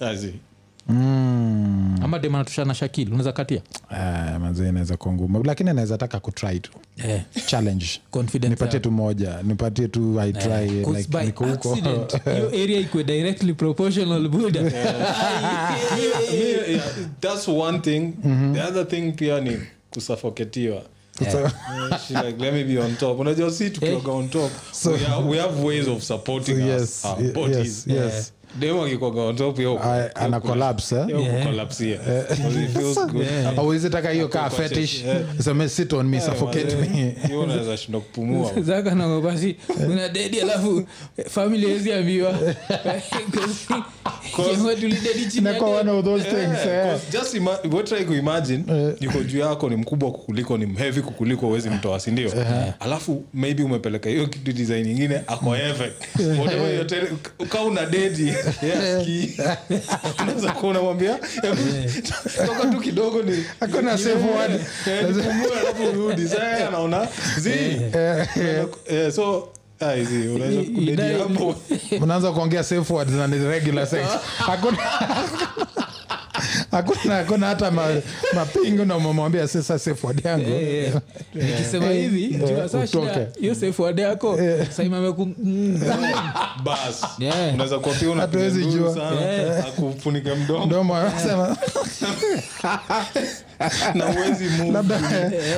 [0.00, 0.34] Azi.
[0.88, 1.98] Mm.
[2.02, 3.60] ama dem anatosha na shakil unaweza katia?
[3.90, 5.42] Eh, manze inaweza kuwa ngumu.
[5.44, 6.70] Lakini anaweza taka kutry tu.
[7.08, 7.86] Eh, challenge.
[8.10, 9.42] Confidence nipatie tu moja.
[9.42, 11.70] Nipatie tu i try Eh, 'cause like, by niko huko.
[11.72, 14.70] accident, hiyo area ikwe directly proportional buda Me,
[17.20, 18.12] that's one thing.
[18.54, 19.58] The other thing pia ni
[19.90, 20.82] kusafoketiwa
[21.32, 21.50] So-
[22.08, 23.20] She like, let me be on top.
[23.20, 24.50] Unajua si tukioga on top
[24.86, 27.86] we, have, we have ways of supporting So, us, yes, our ye- bodies.
[27.86, 28.32] yes, yes.
[31.94, 32.10] Eh?
[34.10, 35.04] hiyo kaa fetish?
[35.44, 37.16] seme sit on me suffocate me.
[38.68, 39.56] Zaka nagopasi
[39.86, 40.84] una dedi alafu
[41.30, 42.30] famili wezi ambiwa.
[46.66, 46.98] Eh.
[48.04, 48.64] Kuimagine
[49.00, 52.30] yuko juu yako ni mkubwa kukuliko ni mhevi kukuliko uwezi mtoa sindio
[52.80, 55.90] alafu maybe umepeleka hiyo kitu design ingine ako heaven
[56.40, 58.37] Whatever you're telling- ka una dedi yes,
[60.22, 61.56] unaweza kuwa unamwambia "Hebu
[62.46, 64.52] toka tu kidogo ni Hakuna safe word.
[64.86, 64.98] Eh,
[65.62, 66.28] alafu urudi.
[66.68, 67.08] Anaona
[68.90, 69.48] Eh, so
[72.00, 74.06] mnaanza kuongea safe words na ni regular sex.
[74.46, 74.78] Hakuna
[76.70, 78.00] hakuna hakuna hata ma-
[78.34, 80.50] mapingo na umemwambia sasa sefwad yangu.
[80.50, 80.94] Eh, eh.
[81.34, 82.30] nikisema hivi Eh,
[82.68, 83.26] shida, utoke.
[83.40, 84.38] hiyo safe yako
[84.70, 86.14] saimamekuhatuwezi
[86.64, 87.04] bas.
[87.18, 87.54] Yeah.
[87.54, 88.94] unaweza kuwa pia unapiga Hatuwezi nduru jua.
[88.94, 89.20] sana.
[90.34, 90.66] Mdomo.
[90.66, 91.56] Mdomo anasema
[93.94, 94.70] na uwezi move.
[94.72, 95.00] labda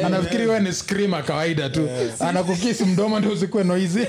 [0.06, 1.88] anafikiri we ni skrima kawaida tu.
[2.20, 4.06] Anakukisi mdomo ndio usikue noizi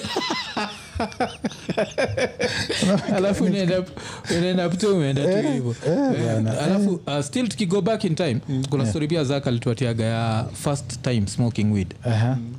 [3.15, 8.85] alafu unaenda pto umeenda tu hivo Eh, alafu uh, still tukigo back in time kuna
[8.85, 11.93] story pia zak alituatiaga ya first time smoking weed.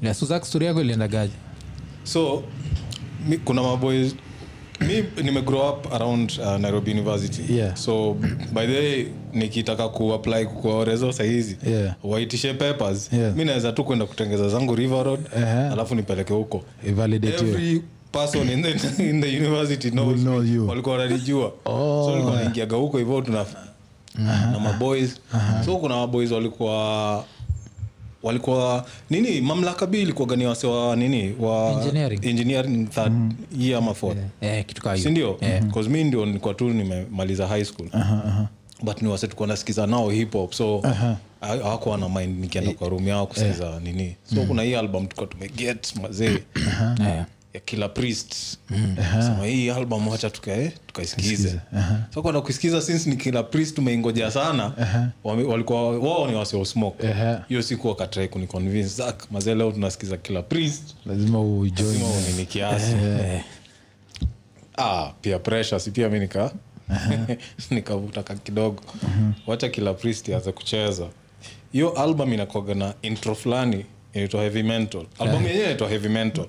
[0.02, 1.32] Yeah, so zak story yako iliendagaje?
[2.04, 2.42] So
[3.28, 4.14] mi, kuna maboys
[4.80, 7.56] mi nimegrow up around uh, nairobi university.
[7.56, 7.76] Yeah.
[7.76, 8.14] so
[8.52, 11.94] by the way nikitaka kuapply kwa rezo sahizi Yeah.
[12.04, 13.12] waitishe papers.
[13.12, 13.36] Yeah.
[13.36, 15.72] mi naweza tu kwenda kutengeza zangu river road Uh-huh.
[15.72, 16.64] alafu nipeleke huko.
[17.72, 17.82] You.
[18.12, 18.70] Person in the,
[19.10, 20.68] in the university knows Will know you.
[20.68, 21.52] walikuwa wananijua.
[21.64, 22.04] Oh.
[22.24, 23.46] so naingiaga huko hivyo tuna
[24.52, 25.20] na maboys.
[25.64, 27.24] So kuna maboys walikuwa
[28.22, 32.24] walikuwa nini mamlaka b ilikuwaga ni wase wa nini wa Engineering.
[32.26, 33.12] engineering third
[33.58, 34.18] year ama fourth.
[34.40, 35.38] Eh, kitu sindio
[35.90, 36.26] mi ndio?
[36.26, 37.88] Nilikuwa tu nimemaliza high school.
[38.82, 42.88] But ni wase tukuwa nasikiza nao hip hop so ha- hawakuwa na mind nikienda kwa
[42.88, 44.16] room yao kusikiza nini.
[44.34, 46.38] So kuna hii album tukuwa tumeget mazee.
[47.00, 48.34] Eh, ya kila priest.
[49.22, 51.60] Sema hii album wacha tukae tukaisikize.
[52.14, 54.72] So kwenda kuisikiza since ni kila priest tumeingoja sana.
[55.24, 56.56] Wame- walikuwa wao ni wase
[57.06, 57.62] hiyo uh-huh.
[57.62, 60.82] siku wakatrai kuniconvince zak mazee leo tunasikiza kila priest.
[61.06, 62.46] Lazima ujoin.
[62.48, 62.92] Kiasi.
[64.78, 66.52] Ah, pia pressure si pia mi nika
[67.70, 68.82] nikavutaka kidogo.
[69.46, 71.06] Wacha kila priest aanze kucheza.
[71.72, 73.84] Hiyo album inakwaga na intro fulani
[74.14, 75.06] inaitwa heavy mental.
[75.18, 76.46] Album yenyewe inaitwa heavy mental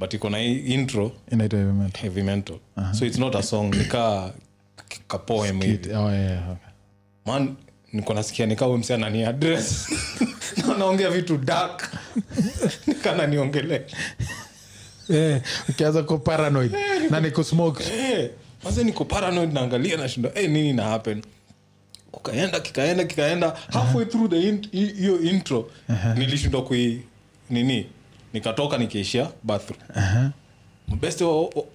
[0.00, 2.56] but iko na intro inaitwa element heavy mental
[2.92, 4.32] so it's not a song nika
[5.08, 5.92] kapoem hivi.
[5.94, 6.70] Oh, yeah, okay.
[7.26, 7.56] man
[7.92, 9.88] niko nasikia nikawe msi anani address.
[10.68, 11.90] Na naongea vitu dark.
[12.86, 13.80] Nikana niongelee
[15.10, 16.72] Eh, ukianza ku paranoid
[17.10, 17.84] na niko smoke.
[17.84, 18.30] Eh,
[18.64, 21.22] maze niko paranoid naangalia nashinda hey, nini na happen?
[22.12, 23.56] Kukaenda kikaenda kikaenda.
[23.72, 24.68] Halfway through the in-
[25.28, 26.18] intro uh -huh.
[26.18, 27.02] nilishindwa kui
[27.50, 27.86] nini
[28.32, 29.80] nikatoka nikiishia bathroom.
[29.96, 30.30] Uh-huh.
[31.00, 31.22] best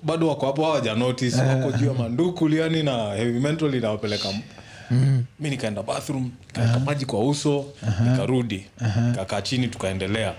[0.04, 4.30] bado wako hapo hawaja notice wako juu ya manduku liani na heavy mental inawapeleka
[4.92, 5.24] Mm.
[5.40, 7.66] mi nikaenda bathroom nikaeka maji kwa uso
[8.12, 8.66] nikarudi
[9.16, 10.34] kakaa chini tukaendelea.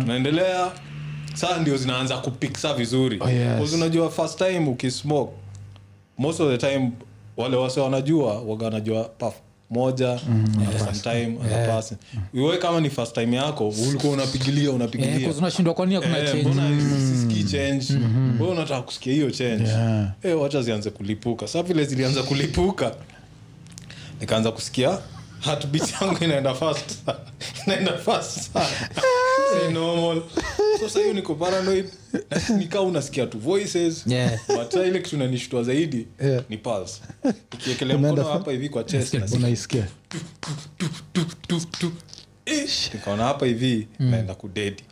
[0.00, 0.70] Tunaendelea
[1.34, 3.18] saa ndio zinaanza kupiksa vizuri.
[3.20, 3.72] Oh, yes.
[3.72, 5.32] Unajua first time ukismoke
[6.18, 6.90] most of the time
[7.36, 9.04] wale wase wanajua waga wanajua
[9.72, 10.44] moja mm,
[10.78, 11.38] sometime
[12.34, 15.74] iwe kama ni first time yako ulikuwa unapigilia unapigiliaunashindwa unapigilia 'cause unashindwa
[16.06, 16.68] Eh, mbona
[17.00, 17.86] sisikii change?
[18.40, 19.64] Wewe unataka kusikia hiyo change?
[19.64, 20.08] Yeah.
[20.22, 21.48] Eh, wacha zianze kulipuka.
[21.48, 22.94] Sa vile zilianza kulipuka
[24.20, 24.98] nikaanza kusikia
[25.44, 26.84] heartbeat yangu inaenda fast.
[27.66, 28.50] Inaenda fast
[29.72, 30.22] normal
[30.80, 31.86] so sasa hiyo niko paranoid.
[32.58, 34.06] Nikaa unasikia tu voices.
[34.06, 34.38] Yeah.
[34.56, 36.44] but ile kitu nanishtua zaidi Yeah.
[36.48, 37.00] ni pas
[37.54, 39.86] ikiekelea mkono hapa hivi kwa chest unaisikia
[42.94, 44.82] nikaona hapa hivi naenda kudedi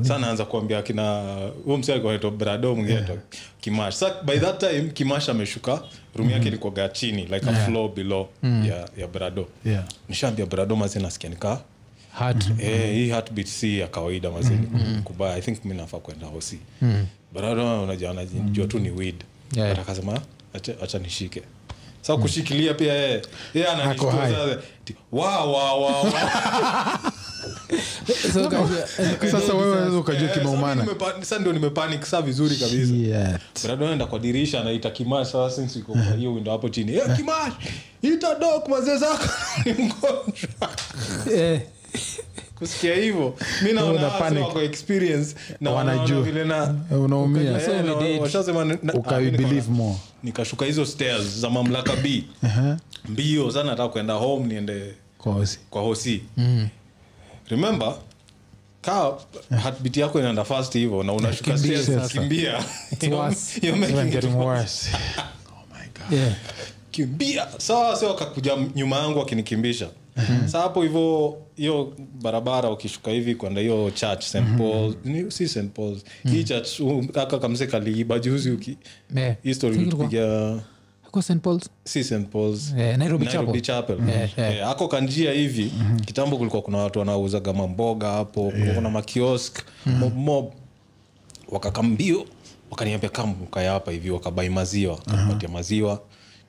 [0.00, 3.18] sa naanza kuambia kina huu msi alikuwa brado mwingine yeah.
[3.60, 3.94] kimash.
[3.94, 5.82] Sa by that time kimash ameshuka
[6.16, 9.48] rumu yake ilikuwaga chini like a floor below ya, ya brado.
[9.64, 9.84] Yeah.
[10.08, 11.60] nishaambia brado mazi nasikia nikaa
[12.18, 12.46] Heart.
[12.60, 14.68] Eh, hii heartbeat si ya kawaida mazini
[15.04, 15.34] kubaya.
[15.34, 16.58] I think mi nafaa kwenda hosi
[17.32, 19.24] brado unajua tu ni weed.
[19.56, 19.78] Yeah.
[19.78, 20.20] Akasema
[20.54, 21.42] acha, acha nishike
[22.06, 23.22] sa kushikilia pia yeye.
[23.54, 24.58] Yeye Ako sasa.
[25.12, 26.10] Wa wa wa wa.
[28.34, 32.56] Ukajua- eh, sasa wewe unaweza ukajua Eh, kimeumana sasa nimepa- sasa ndio nimepanic saa vizuri
[32.56, 33.38] kabisa.
[33.64, 36.92] Brado kwa dirisha anaita kimash sasa since iko kwa hiyo window hapo chini.
[36.92, 37.52] Hey, kimash
[38.02, 39.24] ita dok mazee zako
[39.64, 40.70] ni mgonjwa.
[41.34, 41.60] Eh,
[42.64, 43.34] kusikia hivyo.
[43.62, 43.92] Mi naona
[44.40, 45.34] wako experience.
[45.60, 45.70] Na
[46.10, 46.28] unaumia.
[46.90, 46.98] Eh,
[47.94, 48.20] umedate.
[48.20, 49.20] washasema na- ah,
[49.70, 49.96] more.
[50.22, 52.24] nikashuka hizo stairs za mamlaka b.
[53.08, 54.94] Mbio sana nataka kwenda home niende
[55.70, 56.22] kwa hosi.
[57.48, 57.94] remember
[58.82, 59.12] kaa
[59.62, 62.64] heartbeat yako inaenda fast hivyo na unashuka Kimbia kimbia.
[66.90, 67.46] Kimbia.
[67.58, 69.88] Sawa sio wakakuja nyuma yangu wakinikimbisha
[70.46, 75.68] sa hapo hivo hiyo barabara ukishuka hivi kwenda hiyo church st paul ni- si st
[75.74, 76.80] pauls hii church
[77.16, 78.78] aka kamse kaliiba juzi uki
[79.16, 80.60] Eh, hii story ulitupiga
[81.20, 81.40] St.
[81.42, 81.70] Paul's?
[81.84, 83.98] si st pauls Eh, Nairobi Nairobi Chapel.
[84.06, 84.30] Chapel.
[84.36, 85.72] Eh, ako kanjia hivi
[86.06, 88.74] kitambo kulikuwa kuna watu wanauzaga mamboga hapo yeah.
[88.74, 90.52] kuna makiosk mob mob
[91.48, 92.26] wakakambio
[92.70, 96.02] wakaniambia kamkaya hapa hivi wakabai maziwa wakapatia maziwa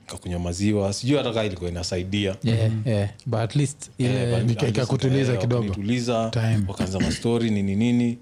[0.07, 0.93] kakunywa maziwa.
[0.93, 2.35] Sijui hata kaa ilikuwa inasaidia.
[2.43, 3.09] Yeah, yeah.
[3.25, 5.61] but at least ile Eh, ikakutuliza eh, kidogo.
[5.61, 6.59] wakanituliza, Time.
[6.67, 8.17] wakaanza mastori nini nini.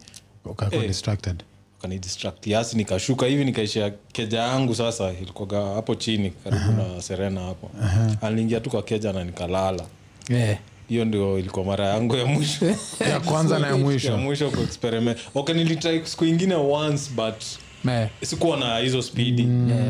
[0.46, 0.88] Ukakuwa Eh.
[0.88, 1.43] distracted.
[1.78, 2.48] wakanidistract.
[2.48, 7.72] Yasi nikashuka hivi nikaishia keja yangu sasa ilikoga hapo chini karibu na serena hapo.
[8.22, 9.86] Aliingia tu kwa keja na nikalala.
[10.30, 10.58] Yeah.
[10.89, 12.65] hiyo ndio ilikuwa mara yangu ya mwisho.
[13.12, 14.17] Ya kwanza na ya ya mwisho.
[14.17, 17.36] mwisho kuexperiment okay nilitry siku ingine once but
[17.86, 18.10] Yeah.
[18.24, 19.48] sikuwa na hizo spidi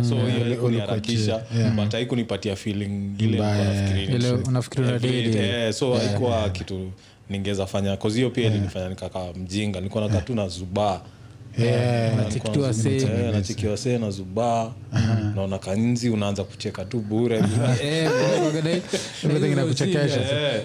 [0.10, 1.75] so ulikuwa haikuniharakisha chill, yeah.
[1.75, 5.73] but haikunipatia feeling ile Mbaya, nilikuwa nafikiri Ile ni- unafikiri una every- daily.
[5.73, 6.91] so haikuwa kitu
[7.29, 7.97] ningeweza fanya.
[7.97, 9.79] Cause hiyo pia ilinifanya nikakaa mjinga.
[9.79, 11.01] Nilikuwa nakaa tu na zubaa.
[11.58, 12.15] Yeah.
[13.34, 14.71] Nachikiwa see na zubaa.
[15.36, 17.38] naona kanzi unaanza kucheka tu bure.
[17.84, 18.10] Eh,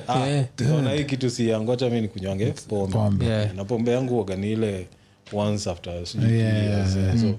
[0.08, 0.96] ah, Yeah.
[0.96, 3.46] hii kitu si yangocha mi nikunywange pombe.
[3.56, 4.86] Na pombe yangu waganiile ni ile
[5.32, 7.36] once after sijui two Yeah, years, yeah, yeah.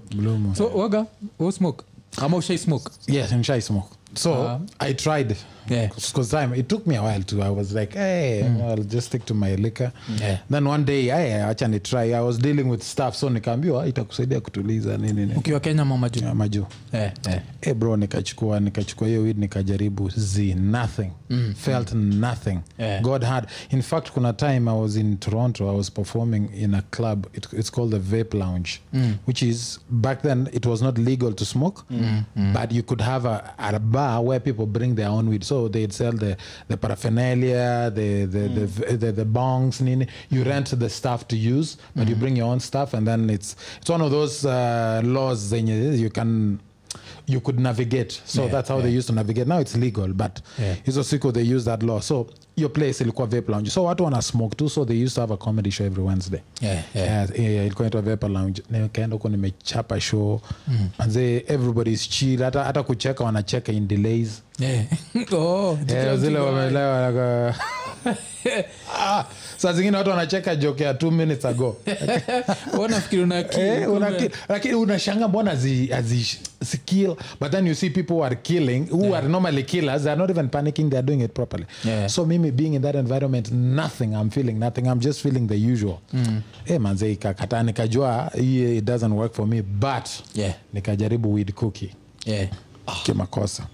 [0.55, 1.05] so so waga
[1.39, 1.83] u smoke?
[2.17, 2.91] Ama ushai smoke?
[3.07, 3.87] Yes nishai smoke.
[4.15, 5.35] So i tried
[5.69, 5.87] Yeah.
[5.89, 9.25] because time it took me a while to i was like hey i'll just stick
[9.25, 9.91] to my liquor.
[10.21, 10.37] Yeah.
[10.51, 14.39] then one day hey, acha ni try i was dealing with stuff so nikaambiwa itakusaidia
[14.41, 15.33] kutuliza nini nini?
[15.35, 16.65] Ukiwa kenya mama juu yeah, majuu.
[16.93, 17.41] Yeah, yeah.
[17.61, 21.09] hey bro nikachukua nikachukua hiyo weed nikajaribu z nothing.
[21.55, 22.59] Felt nothing.
[22.77, 23.01] Yeah.
[23.01, 26.81] god had in fact kuna time i was in toronto i was performing in a
[26.81, 28.69] club it, it's called the vape lounge
[29.27, 31.83] which is back then it was not legal to smoke
[32.53, 35.43] but you could have a, a bar where people bring their own weed.
[35.43, 40.67] So they'd sell the, the paraphernalia the the, the, the, the bongs nini you rent
[40.79, 44.01] the stuff to use but you bring your own stuff and then it's it's one
[44.01, 46.59] of those uh, laws you can
[47.29, 48.11] you could navigate.
[48.25, 49.47] So Yeah, that's how they used to navigate.
[49.47, 51.03] Now it's legal but Yeah.
[51.03, 51.99] siku they use that law.
[52.01, 53.69] So your place ilikuwa vape lounge.
[53.69, 56.41] So watu wana smoke too so they used to have a comedy show every wednesday.
[56.61, 57.07] Yeah, yeah.
[57.07, 58.63] Yeah, yeah, ilikuwa inaitwa vape lounge.
[58.69, 60.41] Nikaenda huko nimechapa show.
[60.99, 61.45] Manze
[61.85, 62.43] is chill.
[62.43, 64.41] Hata, hata kucheka wanacheka in delays.
[64.59, 64.85] Yeah.
[65.31, 67.55] Oh, yeah, zile wamelewa
[68.99, 69.25] ah,
[69.57, 71.77] saa zingine watu wanacheka joke ya two minutes ago.
[72.89, 78.23] Nafikiri Eh, lakini unashanga mbona zi, azi, si kill but then you see people who
[78.23, 82.07] are killing who are normally killers they're not even panicking they're doing it properly Yeah.
[82.09, 85.99] so mimi being in that environment nothing i'm feeling nothing i'm just feeling the usual
[86.13, 86.41] mm.
[86.65, 90.53] hey, manze ikakataa nikajua it doesn't work for me but Yeah.
[90.73, 91.91] nikajaribu weed cookie
[92.25, 92.47] Yeah.
[93.03, 93.67] kimakosa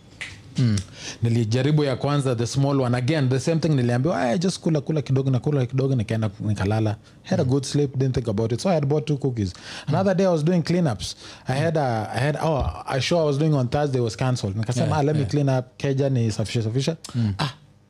[0.57, 0.75] Mm.
[1.23, 5.01] nilijaribu ya kwanza the small one again the same thing niliambiwa "Ah, just kula kula
[5.01, 6.95] kidogo na kula kidogo nikaenda nikalala.
[7.23, 8.59] Had a good sleep didn't think about it.
[8.61, 9.53] So i had bought two cookies.
[9.87, 11.15] Another day i was doing cleanups.
[11.47, 14.55] I had a, i had oh a show i was doing on thursday was cancelled.
[14.57, 15.65] Nikasema Yeah, ah, let me clean up.
[15.77, 16.95] Keja ni safisha safisha
[17.39, 17.49] ah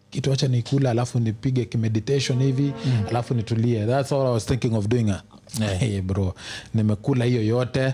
[0.09, 2.73] kitu acha nikula alafu nipige kimeditation hivi
[3.09, 3.85] alafu nitulie.
[3.85, 5.07] That's all i was thinking of doing.
[5.07, 5.21] Yeah.
[5.79, 6.35] hey, bro
[6.73, 7.93] nimekula hiyo yote.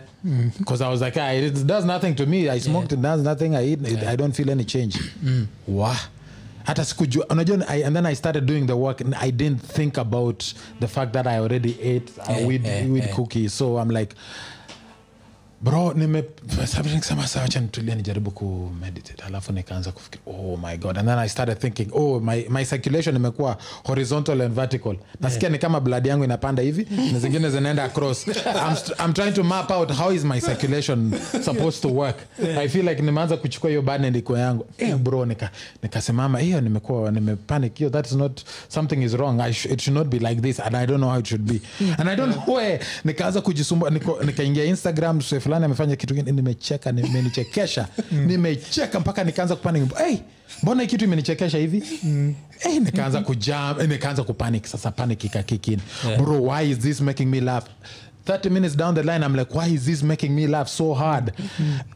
[0.60, 2.50] Because i was like ah, it does nothing to me.
[2.50, 3.56] I smoked it does nothing.
[3.56, 4.12] I eat yeah.
[4.14, 5.00] i don't feel any change.
[5.68, 5.98] Wah.
[6.64, 9.98] hata sikujua unajua I, and then i started doing the work and i didn't think
[9.98, 10.44] about
[10.80, 13.16] the fact that i already ate a Yeah, weed, yeah, weed yeah.
[13.16, 14.16] cookie so i'm like
[15.64, 20.98] bro nimesema sawacha nitulia nijaribu kumeditate alafu nikaanza kufikiri oh my god.
[20.98, 24.96] And then i started thinking oh my, my circulation imekuwa horizontal and vertical.
[25.20, 28.28] Nasikia ni kama blood yangu inapanda hivi na zingine zinaenda across.
[28.28, 32.18] I'm, i'm trying to map out how is my circulation supposed to work.
[32.60, 33.82] I feel like nimeanza kuchukua hiyo
[34.18, 34.66] iko yangu.
[34.78, 35.50] Eh bro nika
[36.40, 37.78] hiyo nimekuwa nimepanic.
[37.78, 39.42] Hiyo that is not something is wrong.
[39.42, 41.52] I sh it should not be like this and i don't know how it should
[41.52, 41.62] be.
[41.98, 42.80] And i don't know where.
[43.04, 45.22] Nikaanza kujisumbua nikaingia nika instagram
[45.52, 47.88] fulani amefanya kitu kingine nimecheka nimenichekesha.
[48.28, 49.98] Nimecheka mpaka nikaanza kupanic.
[49.98, 50.18] Hey,
[50.64, 51.84] mbona hii kitu imenichekesha hivi?
[52.60, 54.66] Hey, nikaanza kujam eh, nikaanza kupanic.
[54.66, 55.80] Sasa panic ikakikin
[56.18, 57.66] bro why is this making me laugh?
[58.26, 61.34] 30 minutes down the line i'm like why is this making me laugh so hard?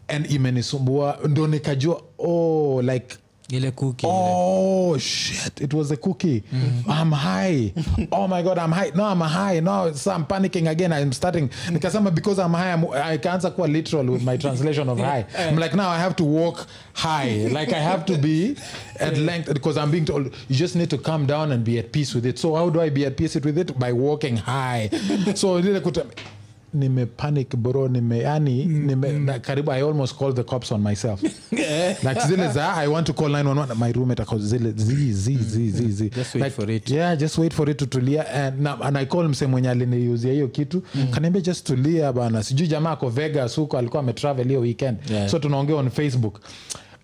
[0.07, 3.17] And imenisumbua ndo nikajua oh like
[3.49, 5.61] ile kuki Oh shit!
[5.61, 6.43] It was a cookie.
[6.87, 7.73] I'm high.
[8.11, 8.91] Oh my god, I'm high.
[8.95, 9.59] No, I'm high.
[9.59, 10.91] No, so I'm panicking again.
[10.93, 12.71] I'm starting nikasema because I'm high.
[12.73, 15.25] I'm, I can't quite literal with my translation of high.
[15.37, 17.47] I'm like now I have to walk high.
[17.51, 18.57] Like I have to be
[18.99, 21.91] at length because I'm being told you just need to calm down and be at
[21.91, 22.39] peace with it.
[22.39, 24.89] So how do I be at peace with it by walking high?
[25.35, 25.61] so
[26.75, 30.71] ile kuta nime panic bro nime yani nime, na, karibu i almost called the cops
[30.71, 31.21] on myself.
[32.03, 35.69] Like zile za i want to call 911 my roommate ako zile z z z
[35.71, 36.89] z z Just wait for it.
[36.89, 38.25] yeah just wait for it to tulia.
[38.33, 40.83] And, na, and i call mse mwenye aliniuzia hiyo kitu.
[40.95, 41.07] Mm.
[41.11, 42.43] kaniambia just tulia bana.
[42.43, 44.97] Sijui jamaa ako vegas huko alikuwa ametravel hiyo weekend.
[45.09, 45.29] Yeah.
[45.29, 46.39] so tunaongea on facebook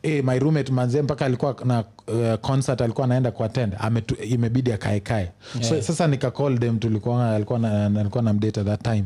[0.04, 3.74] Eh, my roommate manze mpaka alikuwa na uh, concert alikuwa anaenda kuatend
[4.24, 5.32] imebidi akaekae
[5.62, 9.04] so, sasa nikacall dem tulikuwa alikuwa na, alikuwa na mdate at that time.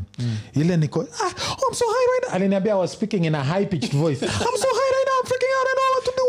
[0.54, 2.34] Ile niko ah, oh, I'm so high right now.
[2.36, 4.22] Aliniambia I was speaking in a high pitched voice.
[4.22, 4.28] I'm
[4.58, 6.26] so high right now I'm freaking out I don't know what to do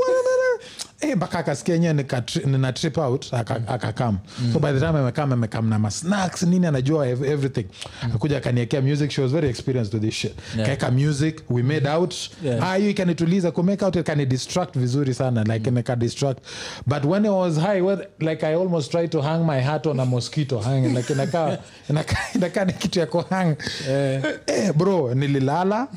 [1.01, 3.33] Eh, mpaka akasikia enyewe nika nina trip out
[3.67, 4.53] akakam mm.
[4.53, 7.65] so by the time amekam amekam na masnacks nini anajua everything
[8.03, 8.11] mm.
[8.15, 10.67] akuja akaniekea music she was very experienced with this shit Yeah.
[10.67, 12.63] kaeka music we made out Yeah.
[12.63, 15.83] ah, hiyo ikanituliza kumake out ikanidistract vizuri sana like mm.
[15.97, 16.39] distract
[16.87, 19.99] but when i was high well, like i almost tried to hang my hat on
[19.99, 23.55] a mosquito hang like inakaa ni kitu ya kuhang
[23.89, 25.87] eh, bro nililala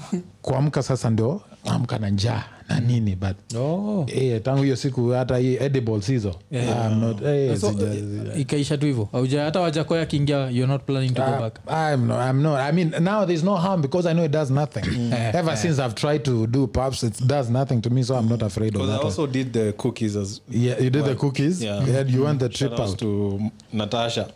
[0.42, 4.06] kuamka sasa ndio amka na njaa na nini but Oh.
[4.14, 8.78] Eh, tangu hiyo siku hata hii edibles hizo I'm not- eh, So, sija- eh, ikaisha
[8.78, 12.42] tu hivo auja hata wajako yakiingia you're not planning to go back I'm not, I'm
[12.42, 12.58] not.
[12.60, 15.12] I mean, now there's no harm because I know it does nothing.
[15.32, 18.42] Ever since I've tried to do pops, it does nothing to me, so I'm not
[18.42, 19.04] afraid of Because I that.
[19.04, 21.62] also did the cookies as Yeah, you did the cookies.
[21.62, 21.88] Yeah.
[21.88, 22.98] Yeah, you went the trip outs out.
[22.98, 23.40] to
[23.72, 24.26] Natasha.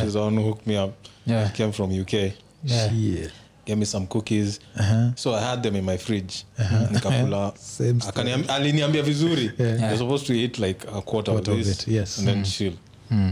[0.00, 0.90] She's the one who hooked me up.
[1.26, 1.48] Yeah.
[1.52, 2.12] Came from UK.
[2.64, 2.92] Yeah.
[2.94, 3.26] Yeah.
[3.70, 4.58] Gave me some cookies.
[5.14, 6.44] So I had them in my fridge.
[6.58, 7.56] Nikakula.
[7.58, 8.32] Same story.
[8.48, 9.52] Aliniambia vizuri.
[9.58, 9.78] Yeah.
[9.90, 12.18] you're supposed to eat like a quarter, Quarter of of it, yes.
[12.18, 12.72] and then chill.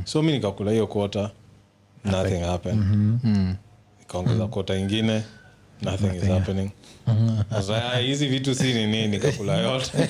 [0.05, 1.31] So mi nikakula hiyo quarter.
[2.05, 2.85] Nothing happened.
[4.01, 5.23] Nikaongeza quarter ingine.
[5.83, 6.71] Nothing is happening.
[7.09, 9.09] "Ah, hizi vitu si nini?
[9.09, 10.09] Nikakula yote.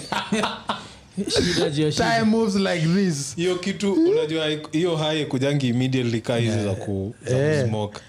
[1.97, 3.37] Time moves like this.
[3.37, 8.01] hiyo kitu unajua hiyo hai kujangi immediately kaa hizi za kusmoke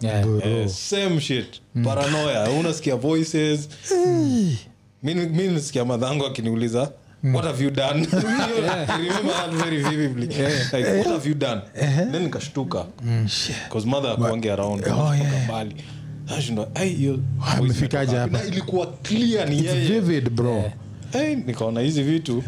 [0.00, 0.24] Yeah.
[0.44, 1.60] Eh, same shit.
[1.84, 2.50] Paranoia.
[2.50, 3.68] Unasikia voices.
[5.02, 5.14] Mi
[5.48, 6.92] nasikia madhangu akiniuliza
[7.22, 8.06] what have you done?
[8.12, 10.26] I remember that very vividly.
[10.72, 11.62] Like what have you done?
[11.74, 12.86] Then nikashtuka.
[13.68, 14.84] Because mother akuange around.
[14.86, 15.44] Oh, yeah.
[15.44, 15.74] Mbali.
[16.26, 18.20] Nashindwa "Ai, hiyo voice amefikaje imetoka.
[18.20, 20.00] hapa?" wapi?" Na ilikuwa clear ni It's yeye.
[20.00, 20.72] vivid, bro.
[21.12, 22.42] Eh, nikaona hizi vitu.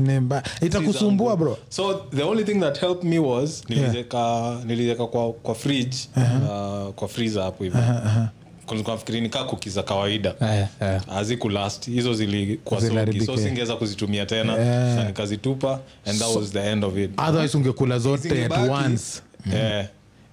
[0.60, 1.58] Itakusumbua bro.
[1.68, 7.08] so the only thing that helped me was niliweka nilizeka kwa, kwa fridge uh, kwa
[7.08, 8.40] freezer hapo hivo uh
[8.86, 10.34] nafikiri nikaa kuki za kawaida.
[10.40, 12.80] Eh, yeah, hazikulast hizo zilikuwa
[13.26, 14.52] so singeweza kuzitumia tena.
[14.56, 15.06] Yeah.
[15.06, 17.10] nikazitupa and that was the end of it.
[17.28, 19.22] otherwise ungekula zote at once.
[19.54, 19.86] Eh,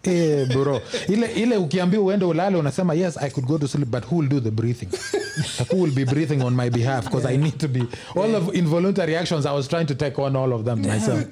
[0.08, 0.82] Eh, bro.
[1.08, 4.30] Ile ile ukiambia uende ulale unasema yes i could go to sleep but who will
[4.30, 4.88] do the breathing?
[5.60, 7.06] Like, who will be breathing on my behalf?
[7.06, 7.84] Because i need to be
[8.16, 11.24] all of involuntary actions i was trying to take on all of them myself.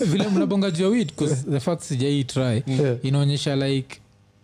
[0.00, 1.12] Vile mnabonga jua wit
[1.50, 2.96] the fact sijai try Yeah.
[3.02, 4.00] inaonyesha like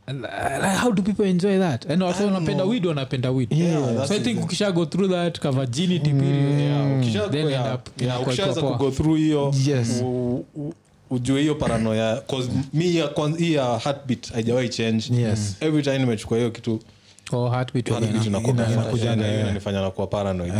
[0.07, 1.91] like, how do people enjoy that?
[1.91, 3.53] And also wanapenda weed wanapenda weed.
[3.53, 7.67] Yeah, so i think ukisha go through that ka virginity period yeah, ukisha- then yeah,
[7.67, 10.01] end up yeah, ukishaanza kugo through hiyo Yes.
[10.05, 10.75] u- u-
[11.11, 12.85] ujue hiyo paranoia 'cause mi
[13.39, 15.57] hii ya heartbeat haijawahi change Yes.
[15.61, 16.81] every time nimechukua hiyo kitu
[17.33, 17.49] Oh,
[19.13, 19.41] ina- yeah.
[19.41, 20.53] inanifanya nakuwa paranoid.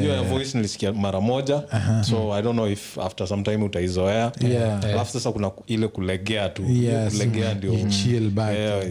[0.00, 1.62] Hiyo ya voice nilisikia mara moja.
[2.10, 4.32] So i don't know if after some time utaizoea.
[4.50, 4.84] Yeah.
[4.84, 6.62] alafu sasa kuna ile kulegea tu.
[6.70, 7.12] Yes.
[7.12, 7.72] kulegea ndio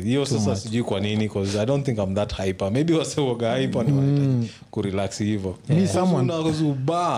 [0.04, 2.72] hiyo sasa sijui kwa nini cause i don't think i'm that hyper.
[2.72, 5.88] Maybe wasewoga hyper ni wanahitaji kurelax hivo Me,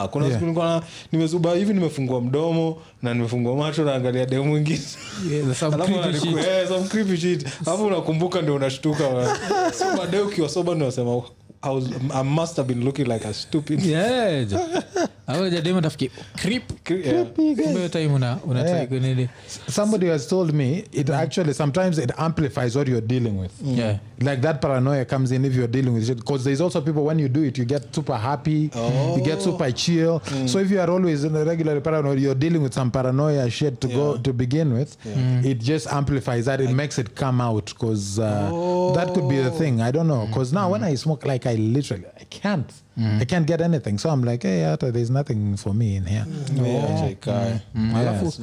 [0.07, 0.37] kuna Yeah.
[0.39, 0.45] siku
[1.11, 4.79] nimezubaa hivi nimefungua mdomo na nimefungua macho naangalia demu mwingine.
[5.31, 6.47] Yeah, there's some Alafu creepy unaniku- shit.
[6.47, 6.67] eh,
[7.85, 9.03] unakumbuka ndio unashtuka
[10.05, 11.21] baadaye ukiwa soba ndio unasema
[11.61, 11.83] I, was,
[12.13, 14.45] i must have been looking like a stupid Yeah,
[15.28, 15.34] jo.
[15.34, 16.63] Hapo jadema tafikiri, creep.
[17.05, 17.26] yeah.
[17.26, 18.88] Kumbe hiyo time una- una try Yeah.
[18.88, 19.30] kunini.
[19.67, 23.78] somebody has told me it actually sometimes it amplifies what you're dealing with mm.
[23.78, 23.97] Yeah.
[24.19, 27.19] like that paranoia comes in if you're dealing with it because there's also people when
[27.19, 28.69] you do it you get super happy
[29.15, 29.41] you get oh.
[29.41, 30.47] super chill mm.
[30.47, 33.80] so if you are always in a regular paranoia you're dealing with some paranoia shit
[33.82, 34.97] to go to begin with
[35.45, 39.51] it just amplifies that it makes it come out because uh, that could be the
[39.51, 39.59] oh.
[39.59, 40.91] thing i don't know because now when mm.
[40.91, 44.63] i smoke like i literally i can't i can't get anything so i'm like hey
[44.65, 46.26] Ata, there's nothing for me in here.
[46.66, 47.59] Yeah, acha ikae.
[47.95, 48.34] Alafu-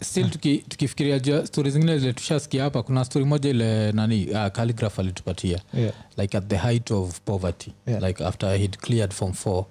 [0.00, 4.26] It's still tuki- tukifikiria juu stori zingine zile tushasikia hapa kuna stori moja ile nani
[4.30, 5.60] uh, caligraph alitupatia.
[5.74, 5.92] Yeah.
[6.16, 7.72] like at the height of poverty.
[7.86, 8.02] Yeah.
[8.02, 9.64] like after he'd cleared from four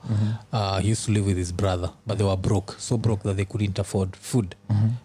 [0.53, 3.35] uh, he used to live with his brother but they were broke so broke that
[3.35, 4.55] they couldn't afford food.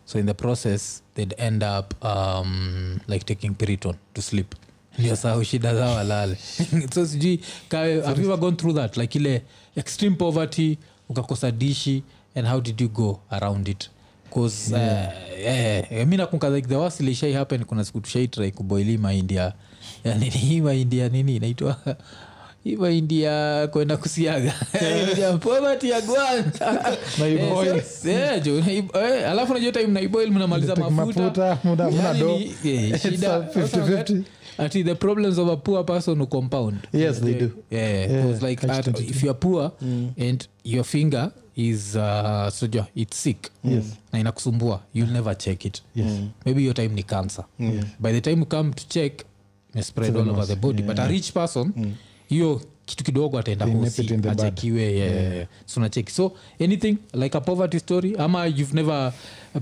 [0.04, 4.54] So in the process they'd end up um, like taking periton to sleep.
[4.98, 6.36] Ndio sao shida zao walale
[6.94, 8.96] so sijui kawe have you ever gone through that?
[8.96, 9.42] Like ile
[9.76, 10.78] extreme poverty
[11.08, 12.02] ukakosa dishi
[12.34, 13.90] and how did you go around it
[14.30, 15.12] bcause yeah.
[15.86, 16.74] uh, yeah, mi nakunka like the
[17.32, 19.52] happen kuna siku tushaitrai kuboili mahindi ya
[20.04, 21.76] ya nini hii mahindi ya nini inaitwa
[22.64, 22.76] hii
[23.72, 24.54] kwenda kusiaga
[29.30, 32.38] alafu najua time naiboil mnamaliza mafuta mafuta, muda- muna Yani do.
[32.38, 32.44] ni-
[32.90, 34.22] It's shida- a 50-50.
[34.58, 36.88] Ati the problems of a poor person who compound.
[36.92, 37.50] Yes, they do.
[37.70, 39.72] yeah, Yeah, because like at, if you're poor
[40.16, 43.84] and your finger is uh, soja it's sick Yes.
[44.12, 45.82] na inakusumbua you'll never check it.
[46.46, 47.44] Maybe your time ni cancer.
[48.00, 49.24] By the time you come to check
[49.80, 50.82] spread all over the body.
[50.82, 51.94] But a rich person
[52.28, 55.46] hiyo kitu kidogo ataenda hosi, achekiwe yeah, yeah.
[56.06, 56.32] so
[56.64, 59.12] anything like a poverty story ama you've never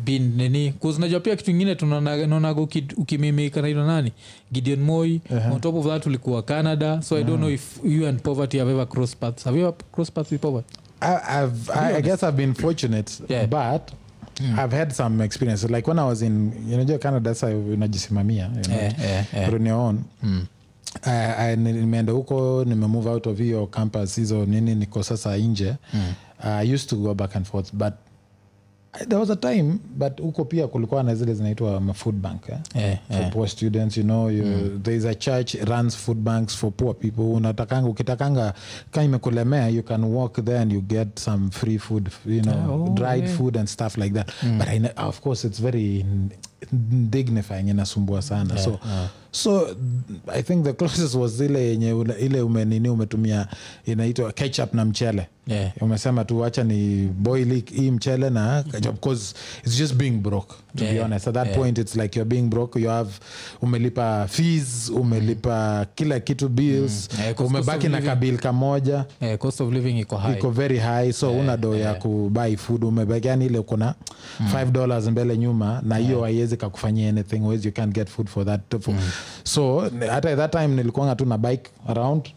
[0.05, 2.61] been nini kuzinajua pia kitu ingine tunaonaga
[2.97, 4.13] ukimimika naino nani
[4.53, 5.53] gideon moi uh-huh.
[5.53, 8.71] on top of that ulikuwa canada so i don't know if you and poverty have
[8.71, 10.69] ever cross paths have you ever cross paths with poverty
[11.01, 13.47] I, I've, I, I guess I've been fortunate, Yeah.
[13.47, 13.93] but
[14.59, 15.63] I've had some experience.
[15.71, 19.55] Like when I was in, you know, Canada, sa unajisimamia, you know, yeah, yeah, yeah.
[19.55, 20.05] on your own.
[20.25, 20.47] I-
[21.03, 25.75] I- nimeenda huko nimemove out of hiyo campus hizo nini niko sasa nje.
[26.43, 27.93] I used to go back and forth but
[28.99, 32.59] there was a time but huko pia kulikuwa na zile zinaitwa ma food bank eh?
[32.75, 36.73] yeah, for poor students you know you, there is a church runs food banks for
[36.73, 37.23] poor people.
[37.23, 38.55] Unatakanga ukitakanga
[38.91, 42.95] ka imekulemea you can walk there and you get some free food you know Oh,
[42.95, 43.37] dried yeah.
[43.37, 44.31] food and stuff like that.
[44.59, 46.05] But I, of course it's very
[47.11, 48.59] dignifying inasumbua sana.
[48.59, 48.79] So
[49.31, 49.69] so
[50.33, 53.47] i think the closest was ile yenye ile umenini umetumia
[53.87, 55.27] inaitwa ketchup na mchele.
[55.47, 55.73] Yeah.
[55.81, 59.35] umesema tu wacha ni boil hii- mchele na ketchup because
[59.67, 61.29] it's just being broke to be honest.
[61.29, 61.59] At that Yeah.
[61.59, 63.11] point it's like you're being broke you have
[63.63, 69.05] umelipa fees umelipa kila kitu bills Yeah, umebaki na kabil kamoja.
[69.21, 70.39] Yeah, cost of living iko high.
[70.39, 73.95] Iko very high so una do ya kubai food umebaki yani ile kuna
[74.53, 78.45] 5 dollars mbele nyuma na hiyo haiwezi kakufanyia anything whereas you can't get food for
[78.47, 78.95] that for,
[79.45, 79.81] so
[80.11, 82.29] hata at that time nilikuanga tu na bike around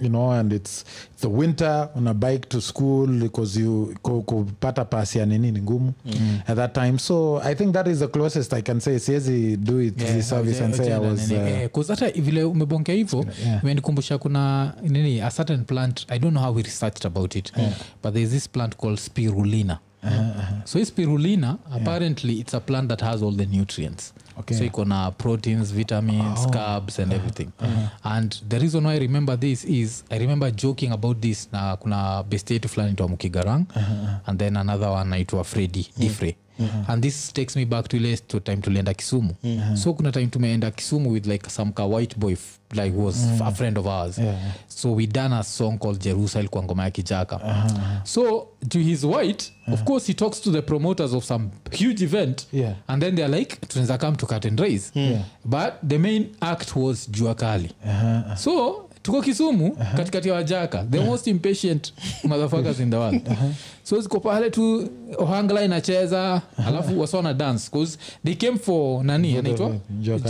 [0.00, 0.84] you know and it's
[1.20, 5.92] the winter una bike to school because you kupata pasi ya nini ni ngumu.
[6.46, 9.80] At that time so i think that is the closest i can say siwezi do
[9.82, 13.62] it Yeah, the service and say i was uh, Eh, hata vile umebongea hivo Yeah.
[13.62, 17.52] imenikumbusha kuna nini a certain plant i don't know how we researched about it
[18.02, 19.78] but there's this plant called spirulina
[20.64, 24.14] so hii spirulina apparently it's a plant that has all the nutrients.
[24.38, 24.56] Okay.
[24.58, 27.48] so iko na proteins vitamins carbs and everything.
[28.02, 32.22] And the reason why i remember this is i remember joking about this na kuna
[32.22, 33.64] bestetu fulani itwa mukigarang
[34.26, 36.36] and then another one naitwa fredi difre
[36.88, 39.34] and this takes me back to ile to time tulienda kisumu.
[39.74, 42.36] So kuna time tumeenda kisumu with like some ka white boy
[42.74, 43.42] like was mm-hmm.
[43.42, 44.18] a friend of ours.
[44.18, 44.38] Yeah.
[44.68, 47.40] so we done a song called jerusalem kwa ngoma ya kijaka.
[48.04, 52.46] So to his white of course he talks to the promoters of some huge event.
[52.52, 52.74] Yeah.
[52.88, 54.92] and then they're like tunaweza come to cut and raise.
[55.44, 57.70] But the main act was jua kali.
[58.36, 61.92] So tuko kisumu katikati ya wajaka the most impatient
[62.24, 63.20] motherfuckers in the world
[63.82, 69.76] so ziko pale tu ohangla inacheza alafu wasona dance bcause they came for nani anaitwa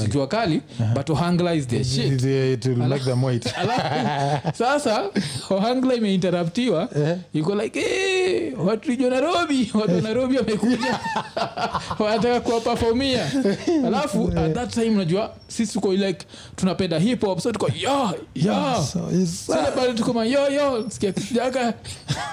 [0.08, 0.62] Jua Kali.
[0.94, 2.22] but ohangla is their shit.
[2.22, 2.60] it
[3.04, 5.04] them wait alafu sasa
[5.50, 6.88] ohangla imeinterruptiwa.
[7.34, 11.00] Iko like hey, watu nairobi watu nairobi wamekuja.
[11.98, 13.26] Wanataka kuwapafomia
[13.86, 16.26] alafu at that time unajua sisi tuko like
[16.56, 18.84] tunapenda hip hop so tuko yo yo.
[18.92, 21.74] So sasa pale tuko ma yo yo sikia kijaka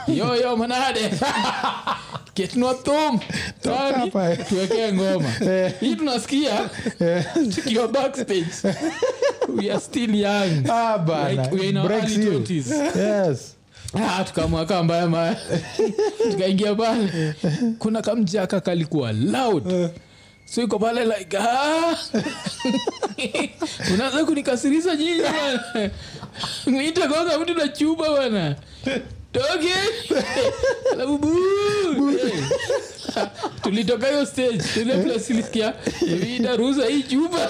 [0.18, 1.09] yo yo manade
[2.36, 3.20] ketnua thum
[3.62, 4.12] tani
[4.50, 5.30] tuwekee ngoma.
[5.82, 6.70] Hii tunasikia
[7.56, 8.46] tukiwa backstage.
[9.56, 10.70] We are still young.
[10.70, 11.42] Ah, bana.
[11.42, 12.40] Like, we are in our Breaks early you.
[12.40, 12.96] 20s.
[12.96, 13.56] yes.
[13.94, 15.38] Ah, tukamwaka mbaya mbaya.
[16.32, 17.34] Tukaingia pale.
[17.80, 19.90] Kuna kamjaka kalikuwa loud.
[20.46, 21.98] So iko pale like ah.
[23.94, 25.92] unaanza nyinyi bana
[26.68, 28.56] mwite kwanza mtu na chuba bana
[29.32, 29.74] toke
[30.94, 31.38] alafu.
[33.18, 33.28] Eh.
[33.64, 34.58] tulitoka hiyo stage.
[34.74, 35.74] Tule place ilisikia
[36.36, 37.50] ida ruhusa hii chupa.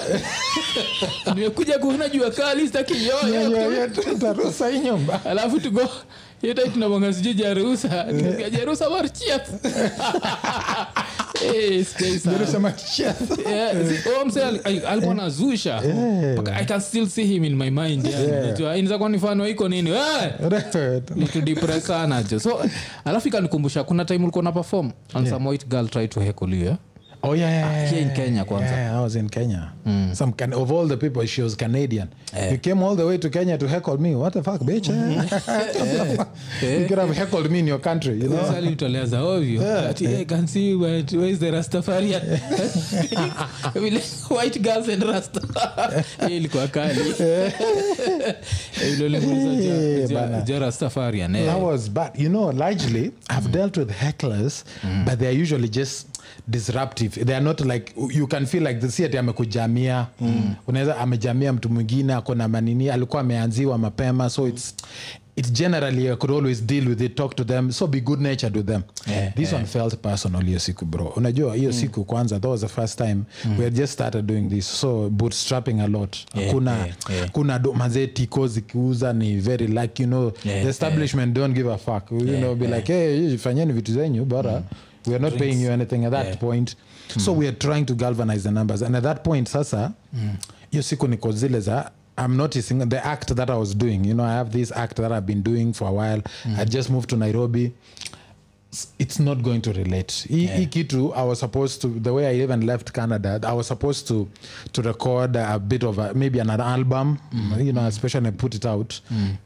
[1.35, 3.87] Nimekuja kuona jua kali sitaki yoyo
[4.19, 5.21] tarusa hii nyumba.
[5.25, 5.89] Alafu tuko
[6.41, 9.47] yote tunabonga sijui jarusa tukia jarusa marchiat
[13.49, 13.75] Eh,
[14.21, 15.81] oh, al- alikuwa nazusha
[16.55, 18.05] i can still see him in my mind
[18.75, 19.89] inaweza kuwa ni fano iko nini?
[19.89, 20.31] Eh!
[21.15, 22.39] nitudepres sana jo.
[22.39, 22.61] So
[23.05, 26.65] alafu ikanikumbusha kuna time ulikuwa na perform and some white girl tried to heckle you
[26.65, 26.77] yeah?
[27.21, 28.15] Oh yeah, yeah, yeah, here in yeah.
[28.15, 28.71] Kenya kwanza.
[28.71, 29.73] Yeah, I was in Kenya.
[30.13, 32.09] Some can- of all the people, she was Canadian.
[32.51, 34.15] You came all the way to Kenya to heckle me.
[34.15, 34.87] What the fuck, bitch?
[36.61, 38.37] you could have heckled me in your country, you know.
[38.37, 42.21] Sasa litolea za ovyo ati hey, can see where, where is the rastafarian
[44.29, 45.41] white girls and rasta
[46.27, 46.99] hii ilikuwa kali
[48.81, 50.09] Eh,
[50.47, 51.45] ja rastafarian eh.
[51.45, 52.11] That was bad.
[52.15, 54.63] You know, largely, I've dealt with hecklers,
[55.05, 56.07] but they're usually just
[56.47, 57.25] disruptive.
[57.25, 60.07] They are not like you can feel like this yet amekujamia.
[60.67, 64.75] Unaweza amejamia mtu mwingine ako na manini alikuwa ameanziwa mapema so it's
[65.35, 68.57] it's generally i could always deal with it talk to them so be good natured
[68.57, 68.81] with them.
[69.07, 71.05] Yeah, this one felt personal hiyo siku bro.
[71.15, 73.17] Unajua hiyo siku kwanza that was the first time
[73.57, 76.17] we had just started doing this so bootstrapping a lot.
[76.35, 77.29] Yeah, hakuna yeah, yeah.
[77.31, 80.31] kuna do- mazee tiko zikiuza ni very like you know.
[80.45, 82.11] Yeah, the establishment don't give a fuck.
[82.11, 84.63] You know be like hey fanyeni vitu zenyu bora
[85.09, 86.35] we are not paying you anything at that Yeah.
[86.39, 86.75] point.
[87.17, 88.81] So we are trying to galvanize the numbers.
[88.81, 89.91] And at that point sasa
[90.71, 91.91] hiyo siku niko zile za
[92.25, 95.11] i'm noticing the act that i was doing you know i have this act that
[95.11, 96.21] i've been doing for a while.
[96.61, 97.71] I just moved to nairobi.
[98.99, 100.13] It's not going to relate.
[100.29, 103.67] Hii hii kitu i was supposed to the way i even left canada i was
[103.67, 104.27] supposed to
[104.71, 107.17] to record a bit of a, maybe an album
[107.57, 108.93] you know especially put it out.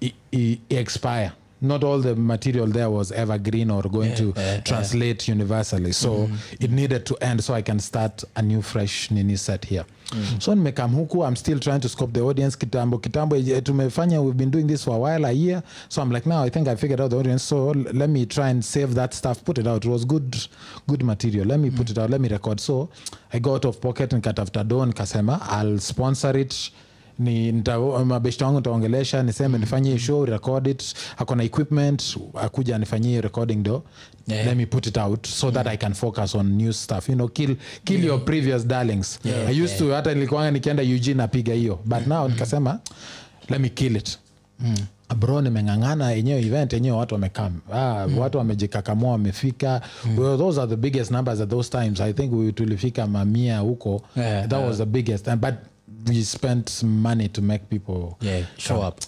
[0.02, 1.32] I, i, i expire
[1.64, 4.34] not all the material there was evergreen or going to
[4.66, 5.92] translate universally.
[5.94, 9.86] So it needed to end so i can start a new fresh nini set here.
[10.40, 12.56] So nimekam huku i'm still trying to scope the audience.
[12.58, 15.64] Kitambo kitambo eh, tumefanya we've been doing this for a while a year.
[15.90, 17.44] So i'm like now i think i figured out the audience.
[17.44, 19.86] So let me try and save that stuff put it out.
[19.86, 20.36] It was good
[20.88, 21.46] good material.
[21.46, 22.10] Let me put it out.
[22.10, 22.60] Let me record.
[22.60, 22.90] So
[23.34, 26.72] i got out of pocket nikatafuta do nikasema i'll sponsor it
[27.20, 30.94] ni nita- mabeshte wangu nitaongelesha niseme nifanye hii show record it.
[31.18, 33.84] Akona equipment akuja anifanyie recording do.
[34.28, 34.46] Yeah.
[34.48, 37.10] let me put it out so that i can focus on new stuff.
[37.10, 39.20] You know kill, kill your previous darlings.
[39.48, 41.80] I used to hata nilikuanga nikienda ug napiga hiyo.
[41.86, 42.80] But now nikasema
[43.50, 44.20] let me kill it.
[45.18, 49.82] Bro nimeng'ang'ana yenyewe event yenyewe watu wamekam ah, watu wamejikakamua wamefika.
[50.18, 52.02] Well, those are the biggest numbers at those times.
[52.02, 54.02] I think we tulifika mamia huko.
[54.18, 55.26] Yeah, that was the biggest.
[55.36, 55.54] But
[56.10, 59.00] we spent money to make people yeah show up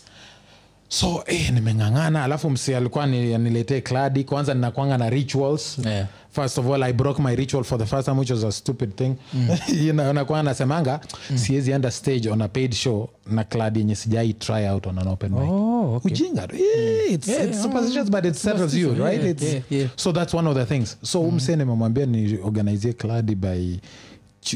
[0.87, 6.07] so eh, nimeng'ang'ana alafu msi alikuwa niletee kladi kwanza ninakwanga na rituals Yeah.
[6.31, 8.95] first of all i broke my ritual for the first time which was a stupid
[8.95, 9.95] thing mm.
[10.13, 10.99] nakwanga nasemanga
[11.35, 15.07] siwezi enda stage on a paid show na kladi yenye sijai try out on an
[15.07, 16.11] open mic Oh, okay.
[16.11, 16.47] ujinga.
[16.53, 19.89] Eh, it's, Yeah, it's superstitious but it settles you right yeah, it's, yeah, yeah.
[19.95, 21.27] so that's one of the things so mm.
[21.29, 23.77] umse nimemwambia ni organizie kladi by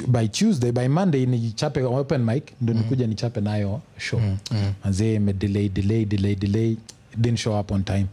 [0.07, 4.21] by tuesday by monday nichape open mic ndo nikuja nichape nayo show.
[4.85, 6.77] Mazee imedelay delay delay delay
[7.17, 8.07] didn't show up on time.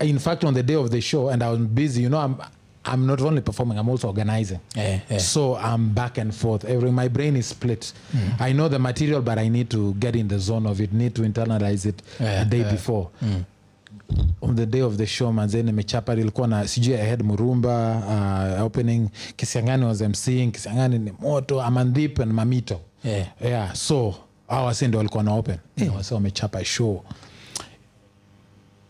[0.00, 2.34] In fact on the day of the show and i was busy you know i'm
[2.84, 4.58] i'm not only performing i'm also organizing.
[4.76, 5.18] Yeah, yeah.
[5.18, 6.64] so i'm back and forth.
[6.64, 7.92] Every my brain is split.
[8.40, 11.14] I know the material but i need to get in the zone of it need
[11.14, 12.72] to internalize it Yeah, the day yeah.
[12.72, 13.08] before
[14.42, 18.02] on the day of the show manze nimechapa ilikuwa na sijui ahead murumba
[18.58, 23.26] uh, opening kisiangani was mcing kisiangani ni moto amandhip and mamito Yeah.
[23.44, 24.14] yeah so
[24.48, 25.82] wase ndo walikuwa na open yeah.
[25.88, 27.04] yeah wasi wamechapa show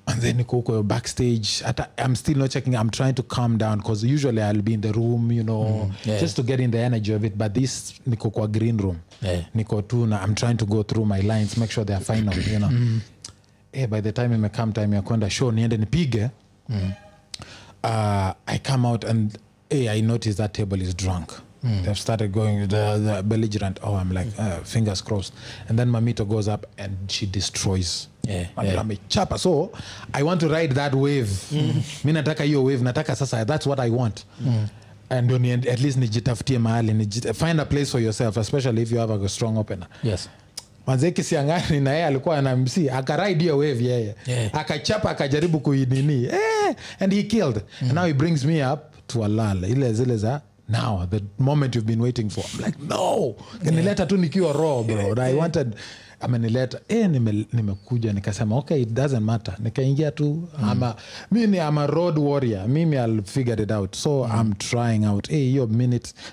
[0.06, 3.78] and then niko huko backstage hata i'm still not checking i'm trying to calm down
[3.78, 6.20] because usually i'll be in the room you know yeah.
[6.20, 9.44] just to get in the energy of it but this niko kwa green room Yeah.
[9.54, 12.58] niko tu na i'm trying to go through my lines make sure theyare final you
[12.58, 12.70] know
[13.72, 16.30] eh, by the time imekam time ya kwenda show niende nipige.
[17.84, 19.38] Uh, i come out and
[19.70, 21.32] hey, i notice that table is drunk.
[21.84, 25.32] They've started going the, the belligerent oh i'm like uh, fingers crossed.
[25.68, 28.08] And then mamito goes up and she destroys.
[28.24, 28.82] Yeah, yeah.
[28.82, 29.38] amechapa.
[29.38, 29.70] So
[30.12, 31.30] i want to ride that wave.
[32.04, 34.24] Mi nataka hiyo wave nataka sasa that's what i want.
[35.10, 38.98] And ndo ni- at least nijitafutie mahali find a place for yourself especially if you
[38.98, 39.86] have a strong opener.
[40.02, 40.28] Yes
[40.86, 44.14] manze kisiangani na yeye alikuwa ana mc akaraid hiyo wave yeye.
[44.26, 44.54] Yeah.
[44.56, 47.60] akachapa akajaribu kuinini eh, and he killed.
[47.80, 51.86] And now he brings me up to alal ile zile za now the moment you've
[51.86, 52.44] been waiting for.
[52.54, 53.34] I'm like no!
[53.64, 54.96] Kanileta tu nikiwa raw bro.
[54.96, 55.18] Yeah.
[55.30, 55.74] i wanted
[56.20, 56.80] amenileta.
[56.88, 59.54] Eh, nime- nimekuja nikasema okay it doesn't matter.
[59.58, 60.94] Nikaingia tu ama
[61.30, 62.68] mi ni ama road warrior.
[62.68, 63.96] Mimi i'll figure it out.
[63.96, 65.30] So i'm trying out.
[65.30, 65.68] Eh, hiyo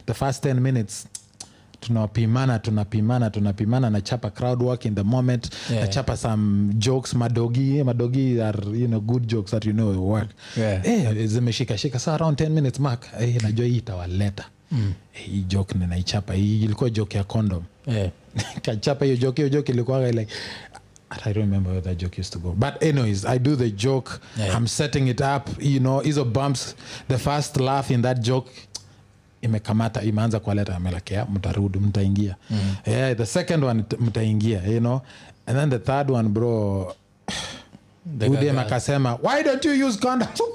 [0.05, 1.07] the first 10 minutes
[1.79, 5.81] tunapimana tunapimana tunapimana nachapa crowd work in the moment Yeah.
[5.85, 10.29] nachapa some jokes madogi madogi are you know good jokes that you know will work
[10.57, 10.83] Yeah.
[10.83, 14.93] hey, zimeshikashika sa around 10 minutes mark hey, najua hii itawaleta mm.
[15.13, 18.09] eh, hii joke ninaichapa hii ilikuwa joke ya condom yeah.
[18.61, 20.33] kachapa hiyo joke hiyo joke ilikuwaga like
[21.11, 22.51] I don't remember where that joke used to go.
[22.51, 24.19] But anyways, I do the joke.
[24.37, 24.55] Yeah.
[24.55, 25.49] I'm setting it up.
[25.59, 26.75] You know, hizo bumps.
[27.07, 28.51] The first laugh in that joke
[29.41, 32.35] imekamata imeanza kuwaleta amelekea mtarudi mtaingia.
[32.49, 32.75] Mm.
[32.85, 35.01] yeah, the second one mtaingia you know.
[35.45, 36.95] And then the third one bro
[38.29, 40.45] udem akasema why don't you use So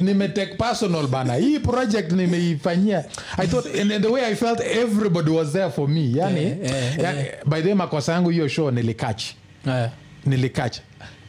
[0.01, 0.29] nime,
[0.59, 1.35] personal bana.
[1.35, 3.05] Hii project nimeifanyia.
[3.37, 6.13] I thought and the way i felt everybody was there for me.
[6.15, 9.23] Yani, Yeah, yeah, yani by the makosa yangu hiyo show nilikach
[9.67, 9.91] Yeah.
[10.27, 10.81] nilikach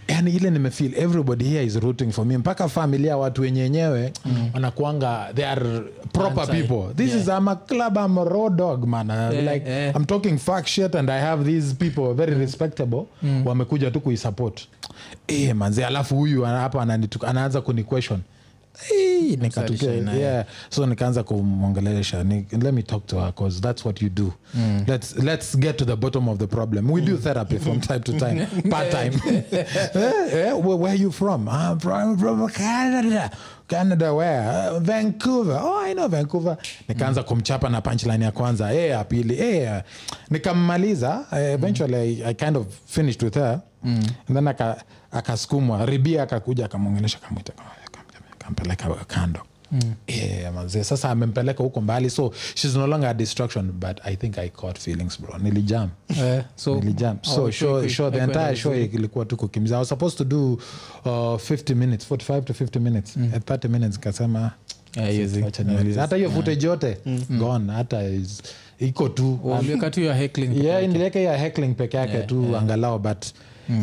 [0.07, 2.37] yani ile nimefeel everybody here is rooting for me.
[2.37, 4.13] Mpaka familia watu wenye wenyewe
[4.53, 5.79] wanakuanga they are
[6.13, 6.51] proper Anti.
[6.63, 6.93] people.
[6.95, 7.21] This Yeah.
[7.21, 9.09] is I'm a club I'm a raw dog man.
[9.09, 9.95] Yeah, like yeah.
[9.95, 13.05] I'm talking fact shit and I have these people very respectable
[13.45, 14.67] wamekuja tu kuisupport.
[15.27, 16.81] E, manzi alafu huyu hapa
[17.27, 18.19] anaanza kuni question.
[18.19, 18.23] Eh,
[20.17, 20.45] yeah.
[20.69, 24.33] so nikaanza kumwongelesha ni, let me talk to her because that's what you do.
[24.87, 26.91] Let's, let's get to the bottom of the problem.
[26.91, 29.11] We do therapy from time to time part time
[29.51, 29.65] yeah,
[30.31, 31.49] eh, where, where are you from?
[31.49, 33.31] I'm from, from Canada.
[33.67, 34.41] Canada where?
[34.49, 35.59] Uh, Vancouver.
[35.61, 36.57] Oh I know Vancouver.
[36.87, 39.83] Nikaanza kumchapa na punchline ya kwanza eh ya pili eh
[40.29, 43.61] nikammaliza eh, eventually I, I kind of finished with her.
[43.83, 47.53] And then aka- akasukumwa ribia akakuja akamwongelesha kamwita
[48.45, 49.39] kampeleka kando.
[50.07, 54.37] Yeah, manze sasa amempeleka huko mbali so she's no longer a distraction but i think
[54.37, 55.37] i caught feelings bro.
[55.39, 55.89] Nilijam.
[56.17, 57.17] Yeah, so- nilijam.
[57.17, 59.75] Oh, so show show, quick, show the entire show ilikuwa tu kukimbiza.
[59.75, 63.17] I was supposed to do uh, 50 minutes 45 to 50 minutes.
[63.35, 64.51] At 30 minutes kasema
[64.95, 66.97] Yeah, hata hiyo footage yote
[67.29, 67.73] gone.
[67.73, 68.01] Hata
[68.79, 69.39] iko tu.
[70.87, 73.25] Niliweka ya heckling peke yake tu angalau but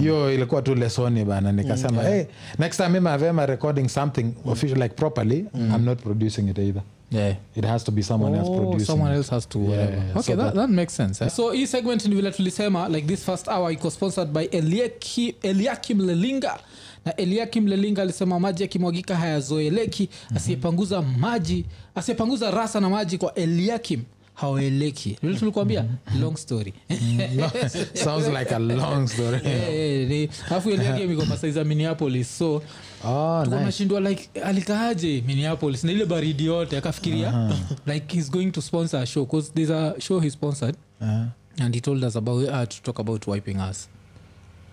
[0.00, 2.24] hiyo ilikuwa tu lesoni bana nikasema hey,
[2.58, 6.82] next time mimi avema recording something official like properly i'm not producing it either.
[7.10, 7.36] Yeah.
[7.56, 9.96] it has to be someone else Oh, producing someone else has to Yeah, whatever.
[10.04, 11.30] yeah, okay so that, that- that makes sense eh?
[11.30, 16.00] so hii segment ni vile tulisema like this first hour iko sponsored by Eliaki- eliakim
[16.06, 16.58] lelinga
[17.04, 21.64] na eliakim lelinga alisema maji yakimwagika hayazoeleki asiyepanguza maji
[21.94, 24.00] asiyepanguza rasa na maji kwa eliakim
[24.34, 25.84] haoeleki vile tulikuambia
[26.20, 26.74] long story.
[27.94, 29.38] Sounds like a long story.
[30.50, 32.62] Alafu eliakim iko masaiza minneapolis so
[33.04, 33.84] oh, nice.
[33.84, 35.84] like alikaaje minneapolis?
[35.84, 37.50] Na ile baridi yote akafikiria
[37.86, 41.26] like he's going to sponsor a show because there's a show he sponsored Uh-huh.
[41.64, 43.88] and he told us about uh, to talk about wiping us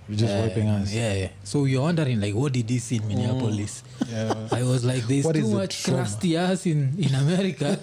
[0.09, 3.07] You're just wiping us yeah, yeah so you're wondering like what did he see in
[3.07, 3.83] minneapolis?
[4.51, 5.99] I was like there's What too much trauma?
[6.03, 7.77] crusty ass in, in america.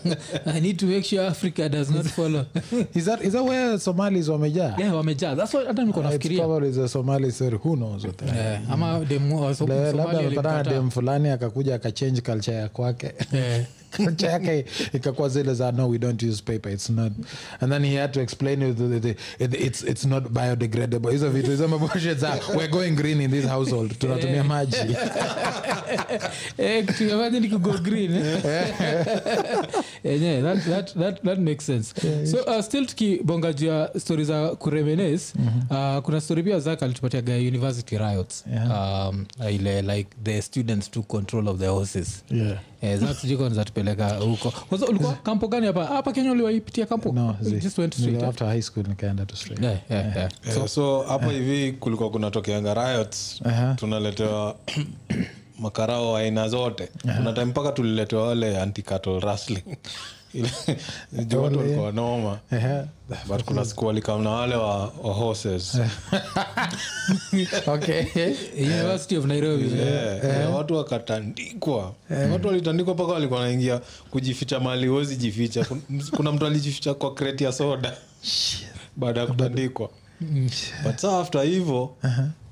[0.47, 2.47] I need to make sure africa does not follow.
[2.95, 4.77] Is that, is that where somalis wamejaa?
[4.79, 5.37] Yeah wamejaa.
[5.37, 6.39] That's what hata niko It's nafikiria.
[6.39, 10.19] probably the somali story who knows what that Yeah, ama demu wa labda Somalia amepatana
[10.19, 10.63] na alimkataa.
[10.65, 13.13] dem fulani akakuja akachange culture ya kwake.
[13.33, 13.65] Yeah.
[13.97, 17.13] culture yake ikakuwa zile za no we don't use paper it's not.
[17.61, 21.13] And then he had to explain it, it, it, it, it's, it's not biodegradable.
[21.13, 23.99] Hizo vitu hizo mabullshit za we're going green in this household.
[23.99, 24.77] Tunatumia maji.
[26.59, 26.85] Eh,
[27.17, 28.43] maji ni kugo green eh?
[30.05, 31.95] Eh, that, that, that, that makes sense.
[32.31, 35.35] So uh, still tukibonga juu ya stori za kuremenes
[35.71, 41.49] uh, kuna story pia zak alitupatiaga university riots um, ile like the students took control
[41.49, 42.25] of the horses.
[42.31, 42.59] Yeah.
[42.83, 42.99] Eh,
[43.55, 44.51] zatupeleka huko.
[44.51, 45.85] Kwanza ulikuwa kampo gani hapa?
[45.87, 47.13] Hapa kenya uliwaipitia kampo?
[47.13, 48.23] No zi- just went straight.
[48.23, 48.29] Eh?
[48.29, 49.63] after high school nikaenda to straight.
[49.63, 50.31] Yeah, yeah, yeah.
[50.55, 53.41] so, so hapa hivi kulikuwa kunatokeanga riots.
[53.45, 53.75] Aha.
[53.75, 54.57] tunaletewa
[55.59, 56.89] makarao aina zote.
[57.17, 58.59] Kuna time mpaka tuliletewa wale
[59.21, 59.79] rustling Ile-
[61.13, 62.39] juu watu walikuwa noma
[63.29, 65.79] but kuna siku walikam na wale wa, wa horses.
[67.67, 68.05] Okay.
[68.59, 69.79] University of nairobi.
[69.79, 71.95] Yeah, yeah, watu wakatandikwa.
[72.33, 73.81] Watu walitandikwa mpaka walikuwa naingia
[74.11, 75.67] kujificha mali huwezi jificha.
[76.17, 77.97] Kuna mtu alijificha kwa kreti ya soda.
[78.97, 79.91] Baada ya kutandikwa.
[80.85, 81.97] But saa after hivo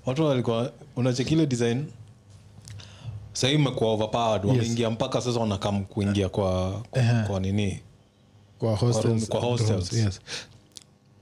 [0.07, 1.85] watu walikuwa unachekile design
[3.35, 7.81] sahii imekuwa overpowered wameingia mpaka sasa wanakam kuingia kwa, kwa, kwa nini?
[8.59, 9.93] Kwa hostels, kwa hostels.
[9.93, 10.21] yes.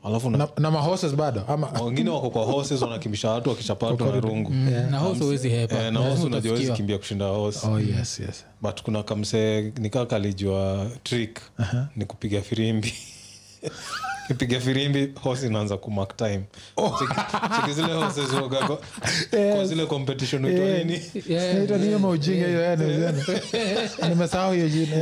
[0.05, 4.21] alafu na, na, na mahoses bado ama wengine wako kwa hoses wanakimbisha watu wakishapatwa na
[4.21, 4.51] rungu.
[4.91, 8.45] Na huwezi hepa Eh, na horse unajua wezi kimbia kushinda horse oh yes yes.
[8.63, 11.41] But kuna kamsee nikaa kalijua trick
[11.97, 12.93] ni kupiga firimbi
[14.27, 16.43] kipiga firimbi hos inaanza kumak time.
[16.77, 17.95] Cheki- cheki zile
[18.67, 18.81] kwa-
[19.87, 20.47] competition
[21.85, 22.65] hiyo maujinga hiyo
[24.09, 24.97] nimesahau hiyo jina.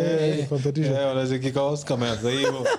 [1.06, 2.66] Wanazikika kameanza hivo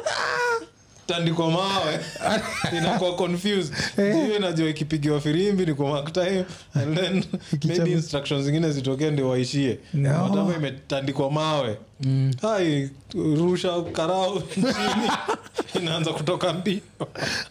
[1.11, 1.99] tandikwa mawe.
[2.77, 3.73] Inakuwa confused.
[3.95, 7.23] Hiyo inajua ikipigiwa firimbi ni kwa mark time and then
[7.67, 9.79] maybe instructions zingine zitokee ndio waishie.
[10.23, 11.77] Watapa imetandikwa mawe.
[12.41, 15.11] Hai rusha karau chini.
[15.81, 16.79] Inaanza kutoka mbio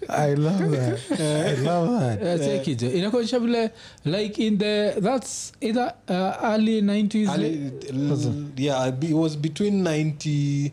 [0.08, 1.20] i love that.
[1.20, 2.40] I love that.
[2.40, 3.70] Cheki jo inakuonyesha vile
[4.04, 10.70] like in the that's either uh, early 90s early, l- yeah, it was between 90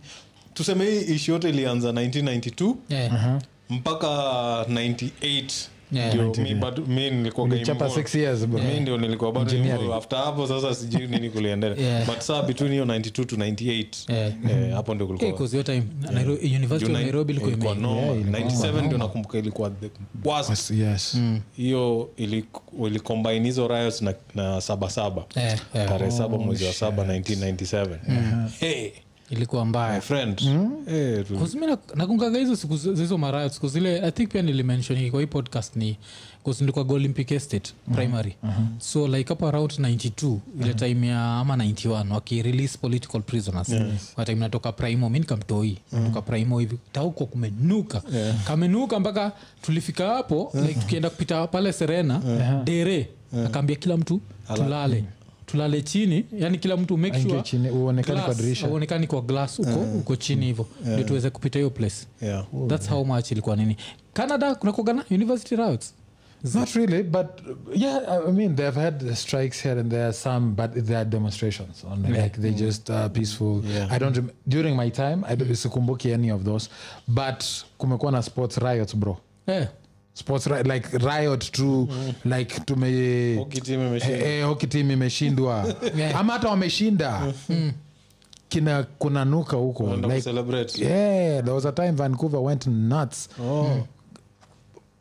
[0.57, 3.39] tuseme hii ishi yote ilianza 1992 yeah.
[3.69, 4.07] mpaka
[4.69, 5.43] 98
[5.91, 6.15] Yeah.
[6.15, 8.15] ndio mi bado- mi nilikuwa ulichapa involved.
[8.15, 8.59] years bro.
[8.63, 9.91] Mi ndio nilikuwa bado involved.
[9.91, 11.77] after hapo sasa sijui nini kuliendelea.
[11.87, 12.05] Yeah.
[12.05, 14.31] but saa between hiyo 92 to 98 Yeah.
[14.49, 15.31] eh, hapo ndio kulikuwa.
[15.33, 15.83] 'cause hiyo time.
[16.01, 19.89] Nairo- university of nairobi ilikuwa ilikuwa ime- Yeah, ilikuwa 97 ndio nakumbuka ilikuwa the
[20.25, 20.49] worst.
[20.49, 21.17] Yes, yes.
[21.57, 22.09] Hiyo
[22.85, 25.25] ilicombine hizo riots na, na sabasaba.
[25.73, 27.97] Tarehe saba mwezi wa saba 1997
[28.59, 28.89] hey,
[29.29, 30.01] ilikuwa mbaya.
[30.01, 30.41] Friend
[30.87, 31.57] Eh, tu- Cause
[31.95, 35.97] nakungaga hizo siku hizo maraya siku zile i think pia nilimenshon kwa hii podcast ni
[36.59, 38.35] nilikuwa olympic estate primary.
[38.79, 43.69] So like up around 92 ile time ya ama 91 wakirelease political prisoners.
[44.15, 48.01] Kwa time natoka primo mi nikamtoi natoka primo hivi tauko kumenuka.
[48.47, 52.21] Kamenuka mpaka tulifika hapo like tukienda kupita pale serena
[52.63, 53.09] dere.
[53.45, 54.21] Akaambia kila mtu
[54.63, 55.03] tulale
[55.47, 58.67] tulale chini yani kila mtu make Aingie sure chini, uonekane kwa glass, dirisha.
[58.67, 62.45] auonekani kwa glass uko uko chini hivo ndio tuweze kupita hiyo place yeah.
[62.67, 63.77] thats how much ilikuwa nini
[64.13, 65.93] canada kunakogana university routes
[66.53, 70.85] Not really, but uh, yeah, I mean, they've had strikes here and there, some, but
[70.85, 71.83] they are demonstrations.
[71.91, 73.63] On, Like they're just uh, peaceful.
[73.89, 75.23] I don't rem- during my time.
[75.27, 76.69] I don't sikumbuki any of those,
[77.07, 77.43] but
[77.77, 79.17] kumekuwa na sports riots, bro.
[79.47, 79.67] eh,
[80.17, 81.87] Sports ri- like riot to
[82.25, 84.17] like tume Hockey team imeshinda.
[84.25, 86.19] eh, eh, hockey team imeshindwa Yeah.
[86.19, 87.33] ama hata wameshinda
[88.49, 90.81] kina kunanuka huko Wanaenda like kucelebrate.
[90.85, 93.79] yeah there was a time vancouver went nuts Oh.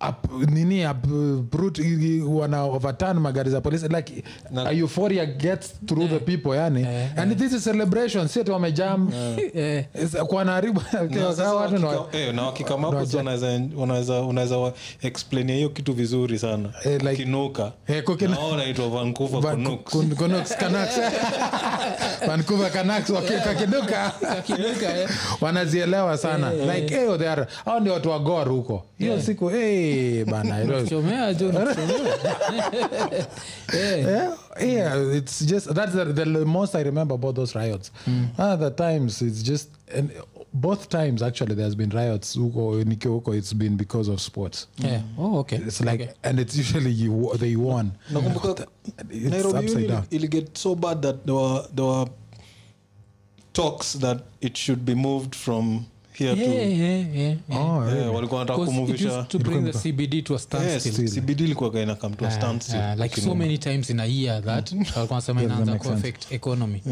[0.00, 1.06] Up, nini up,
[1.50, 1.82] brute,
[2.28, 3.88] wana overturn magari za polisi.
[3.88, 6.80] Like Na- a euphoria gets through the people yani.
[6.82, 9.10] Yeah, and this is celebration si ati wamejam
[9.54, 9.84] eh,
[10.28, 14.72] kwanaharibu Na sasa watu ni wa- wakika- eh, na wakikamapo waja- wanaweza- wanaweza unaweza wa-
[15.02, 16.68] explain hiyo kitu vizuri sana.
[16.84, 17.72] Eh, like- kinuka.
[17.88, 18.02] Eh,
[18.56, 19.40] naitwa vancouver.
[22.26, 23.10] Vancouver Canucks
[24.20, 25.08] kakinuka, eh.
[25.40, 26.52] wanazielewa sana.
[26.52, 28.84] Like hey, they are- hao ndio watu wa gor huko.
[28.98, 29.85] Hiyo siku eh,
[30.24, 33.26] bana you know, chomea jo chomea.
[33.72, 37.90] Eh, yeah, yeah, it's just that's the, the most I remember about those riots.
[38.38, 40.10] Other times, it's just and
[40.54, 42.36] both times actually there's been riots.
[42.36, 44.68] Huko it's been because of sports.
[44.84, 45.56] eh, oh, okay.
[45.56, 47.92] It's like and it's usually you they won.
[48.10, 48.66] nakumbuka
[49.10, 50.04] nairobi upside ili, down.
[50.10, 52.06] ili get so bad that there were, there were
[53.52, 55.86] talks that it should be moved from
[56.18, 57.60] here Yeah, to yeah, yeah, yeah.
[57.66, 58.08] Oh, really?
[58.08, 61.94] walikuwa wanataka kumuvisha used to bring the cbd to a standstill yes, cbd ilikuwa kaina
[61.94, 65.42] come to a standstill Uh, like so many times in a year that walikuwa wanasema
[65.42, 66.82] inaanza kuaffect economy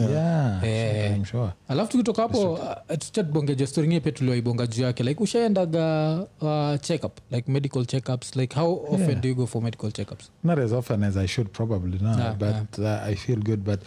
[0.64, 1.16] Yeah.
[1.16, 1.50] I'm sure.
[1.68, 2.58] alafu tukitoka hapo
[2.98, 8.60] tuchatbongeja story ingine pia tulioibonga juu yake like ushaendaga uh, checkup like medical checkups like
[8.60, 9.20] how often Yeah.
[9.20, 12.34] do you go for medical checkups Not as often as I should probably now, Yeah,
[12.36, 13.60] but Uh, I feel good.
[13.64, 13.80] But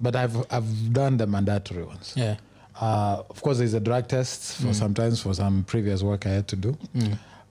[0.00, 2.12] but I've I've done the mandatory ones.
[2.16, 2.36] yeah
[2.80, 6.48] Uh, of course, there's a drug test for sometimes for some previous work I had
[6.48, 6.76] to do.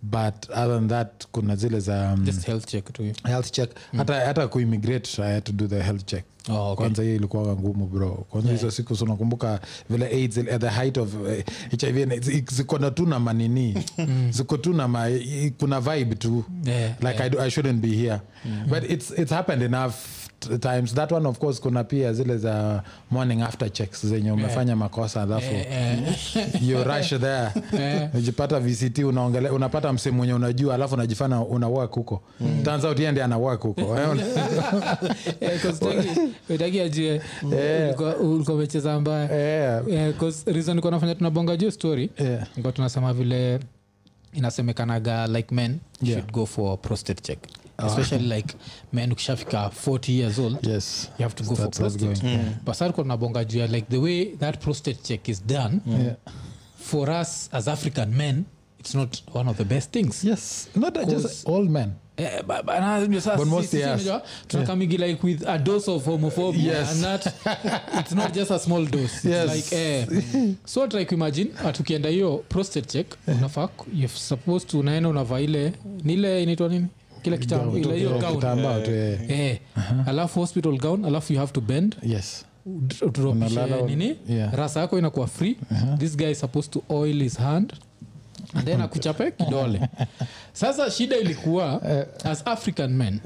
[0.04, 2.86] But other than that, kuna zile za um, just health check
[3.24, 3.70] health check.
[3.98, 6.24] Hata hata kuimmigrate i had to do the health check.
[6.50, 6.76] Oh, okay.
[6.76, 8.26] kwanza hiyo ilikuwa ngumu bro.
[8.30, 11.30] Kwanza hizo siku unakumbuka nakumbuka vile aids at the height of uh,
[11.82, 13.86] hiv and ziko na tu na manini.
[14.30, 15.08] Ziko tu na ma,
[15.60, 16.44] kuna vibe tu.
[16.66, 18.22] Yeah, like I, do, i shouldn't be here.
[18.70, 20.21] But it's, it's happened enough
[20.60, 20.94] times.
[20.94, 25.52] That one of course kuna pia zile za morning after checks zenye umefanya makosa alafu
[26.68, 27.50] you rush there.
[28.14, 32.22] Ujipata vct unaongele, unapata msehemu mwenye unajua alafu unajifana una work huko.
[32.64, 33.82] Turns out yeye ndiye ana work huko
[36.50, 38.16] utaki ajue ulikuwa-
[38.56, 39.32] umecheza mbaya.
[39.36, 39.88] Yeah.
[39.88, 40.14] Yeah,
[40.46, 42.48] reason nilikuwa nafanya tunabonga juu story Yeah.
[42.50, 43.60] nilikuwa tunasema vile
[44.34, 46.20] inasemekanaga like men Yeah.
[46.20, 47.40] should go for prostate check
[47.88, 48.56] especially like
[48.94, 51.10] men ukishafika 40 years old yes.
[51.20, 52.46] you have to go for That's what's prostate going.
[52.66, 56.16] but sarko nabonga juu ya like the way that prostate check is done Yeah.
[56.80, 58.44] for us as african men
[58.80, 60.24] it's not one of the best things.
[60.24, 60.68] Yes.
[60.76, 61.92] Not just old men.
[62.18, 62.66] Eh, But
[63.48, 64.10] most yes.
[64.48, 66.92] tunakamigi like with a dose of homophobia Yes.
[66.92, 67.34] and that
[68.00, 69.04] it's not just a small dose.
[69.16, 69.56] It's Yes.
[69.56, 70.08] like eh,
[70.66, 75.74] so try kuimagine atukienda hiyo prostate check unafaa you're supposed to unaenda unavaa ile
[76.04, 76.88] nile inaitwa nini
[77.96, 79.30] hiyo kitambaa tu, yeah.
[79.32, 79.60] eh
[80.06, 81.96] alafu hospital gown alafu you have to bend.
[82.04, 82.46] Yes.
[83.88, 84.16] Nini?
[84.30, 84.54] yeah.
[84.54, 85.58] rasa yako inakuwa free.
[85.98, 87.74] This guy is supposed to oil his hand.
[88.54, 89.82] And then akuchape kidole.
[90.54, 91.82] Sasa shida ilikuwa
[92.24, 93.20] as african men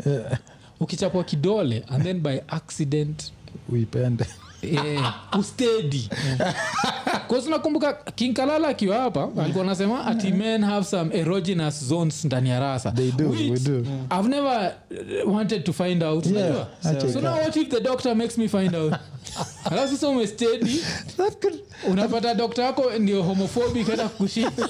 [0.80, 3.32] ukichapwa kidole and then by accident
[3.70, 4.26] uipende.
[4.62, 6.10] Yeah, ustedi
[7.50, 12.92] nakumbuka kinkalala akiwa hapa alikuwa anasema ati men have some erogenous zones ndani ya rasa.
[12.92, 13.86] They do, we Which do.
[14.20, 16.26] i've never uh, wanted to find out.
[16.26, 16.68] Yeah, unajua?
[16.84, 18.94] acha so now what if the doctor makes me find out?
[19.72, 20.82] Alafu sasa umestedi
[21.18, 21.60] that could
[21.90, 24.70] unapata dokta wako ndio homophobic hata kushinda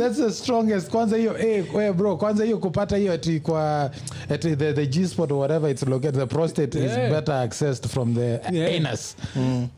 [0.00, 0.90] that's the strongest.
[0.90, 3.90] Kwanza hiyo eh, we bro kwanza hiyo kupata hiyo ati kwa
[4.30, 8.14] at the, the g spot or whatever it's located the prostate is better accessed from
[8.14, 8.76] the Yeah.
[8.76, 9.16] anus.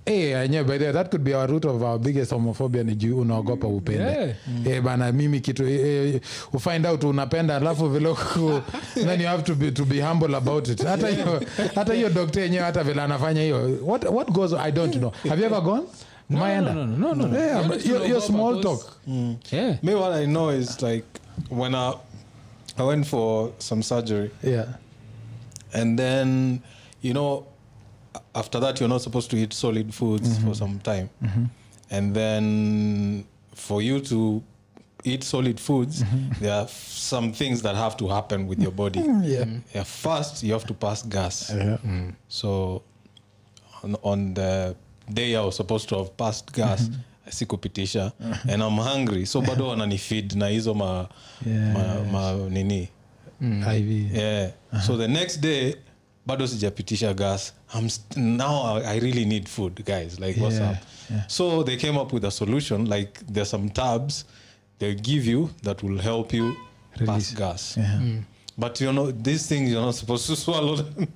[0.06, 2.94] Eh yenyewe by the way, that could be our root of our biggest homophobia ni
[2.94, 4.02] juu unaogopa upende.
[4.02, 4.30] Yeah.
[4.66, 6.20] eh bana mimi kitu eh, eh,
[6.52, 8.14] ufind out unapenda alafu vile
[8.94, 10.84] then you have to be, to be humble about it.
[10.84, 11.42] Hata hiyo
[11.74, 13.78] hata hiyo doctor yenyewe hata vile anafanya hiyo.
[13.86, 15.12] What what goes i don't know.
[15.28, 15.82] Have you ever gone
[16.32, 17.38] No, no, no, no, no, no.
[17.38, 18.98] Yeah, Yeah, but your, your small because- talk.
[19.50, 19.76] Yeah.
[19.82, 21.04] Me, what I know is like
[21.48, 21.94] when I,
[22.78, 24.66] I went for some surgery, yeah.
[25.74, 26.62] And then
[27.00, 27.46] you know,
[28.34, 30.48] after that you're not supposed to eat solid foods mm-hmm.
[30.48, 31.44] for some time, mm-hmm.
[31.90, 34.42] and then for you to
[35.04, 36.42] eat solid foods, mm-hmm.
[36.42, 39.00] there are some things that have to happen with your body.
[39.22, 39.44] yeah.
[39.74, 41.52] Yeah, first you have to pass gas.
[41.54, 41.78] yeah.
[42.28, 42.82] So
[43.82, 44.76] on, on the
[45.09, 46.90] day are supposed to have passed gas
[47.30, 48.12] sikupitisha
[48.48, 49.24] and I'm hungry.
[49.26, 51.07] So bado wananifeed na hizo ma,
[51.46, 51.72] Yeah.
[51.72, 52.88] ma, ma nini?
[53.40, 54.50] Iv yeah.
[54.86, 55.74] so the next day
[56.26, 57.53] bado sijapitisha gas.
[57.74, 60.20] I'm st- now I, I really need food guys.
[60.20, 60.76] Like what's Yeah, up?
[61.11, 61.26] yeah.
[61.26, 62.84] so they came up with a solution.
[62.86, 64.24] Like there's some tabs.
[64.78, 66.57] They'll give you that will help you
[67.00, 67.07] Release.
[67.07, 67.76] pass gas.
[67.76, 68.00] Yeah.
[68.59, 71.09] But you know, these things you're not supposed to swallow them.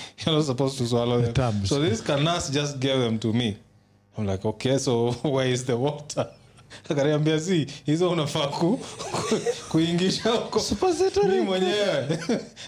[0.18, 1.34] you're not supposed to swallow them.
[1.34, 3.58] The So this canas just gave them to me.
[4.16, 6.28] I'm like, okay, so where is the water?
[6.90, 8.80] Akaniambia si hizo unafaa ku,
[9.12, 9.36] ku,
[9.68, 10.60] kuingisha huko.
[11.28, 12.18] Mi mwenyewe.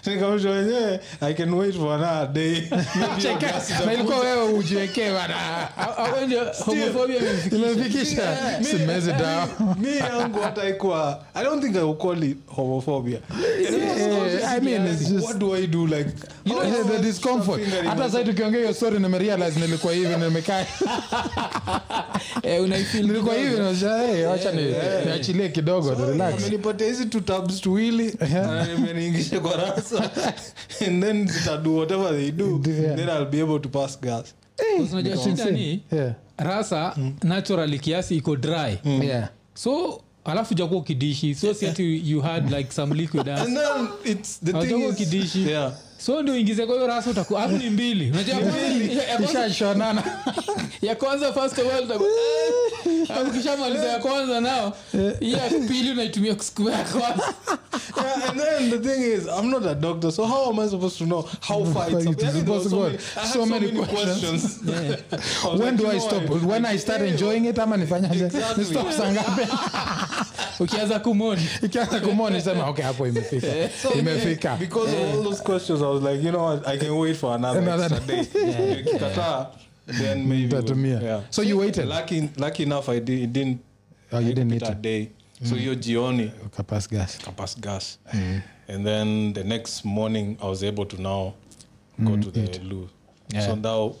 [0.05, 2.61] Nikamsha wenyewe i can wait for another day.
[3.85, 5.35] Na ilikuwa wewe ujiwekee bana.
[7.51, 8.37] Imefikisha.
[8.71, 9.47] simezi dawa
[9.79, 13.19] mi yangu hata ikuwa i don't think i will call it homophobia.
[14.55, 16.09] I mean, it's just- what do i do like
[16.45, 17.61] You know, how- the discomfort.
[17.85, 20.65] hata sai tukiongea hiyo story nimerealize nilikuwa hivi nimekaa.
[22.43, 23.69] Eh, unaifeel nilikuwa hivi kidogo.
[23.97, 24.51] Nasha hey, wacha
[25.05, 28.17] niachilie kidogo amenipatia hizi two tabs tuwili.
[29.33, 30.11] Na kwa rasa.
[30.87, 32.95] And then zitadu whatever they do Yeah.
[32.95, 34.33] then i'll be able to pass gas.
[34.91, 35.83] Unajua shida ni
[36.37, 38.77] rasa naturally kiasi iko dry.
[38.85, 39.29] Yeah.
[39.53, 41.65] so alafu jakuwa ukidishi so si
[42.11, 43.41] you had like some liquid ass.
[43.47, 45.49] and then it's the thing Hautakuwa is ukidishi.
[45.49, 45.73] yeah
[46.05, 48.11] so ndio ingize kwa hiyo rasa utaku afu ni mbili.
[48.11, 50.03] Unajuaishashonana
[50.81, 52.05] ya kwanza- first of all utaku-
[53.09, 54.73] Alafu ukishamaliza ya kwanza nao
[55.19, 57.33] hii ya pili unaitumia kusukuma ya kwanza.
[57.97, 60.97] Yeah, and then the thing is, I'm not a doctor, so how am I supposed
[60.97, 62.21] to know how far it's up?
[62.21, 62.99] Yeah, mean, there So, so many-
[63.33, 64.41] So many questions.
[64.41, 64.59] questions.
[64.65, 65.57] yeah.
[65.57, 66.29] when like, do i stop?
[66.29, 66.41] What?
[66.43, 68.65] when i start enjoying it ama nifanyaje Exactly.
[68.65, 69.11] stop saa
[70.59, 71.41] ukianza kumoni.
[71.63, 73.47] Ukianza kumoni sema okay hapo imefika.
[73.99, 74.55] Imefika.
[74.59, 76.67] Because of all those questions, I was like, you know what?
[76.67, 78.23] I can wait for another, Another extra day.
[78.83, 79.47] Nikikataa,
[79.87, 80.55] then maybe.
[80.55, 81.21] We'll- yeah.
[81.29, 81.87] So you waited?
[81.87, 83.61] Lucky, lucky enough, I did, it didn't.
[84.11, 84.73] Oh, you didn't need to.
[84.75, 85.09] day.
[85.43, 87.97] So hiyo jioni kapas gas kapas gas,
[88.67, 91.33] and then the next morning I was able to now
[92.03, 92.87] go to the loo.
[93.33, 93.45] Yeah.
[93.47, 93.95] So now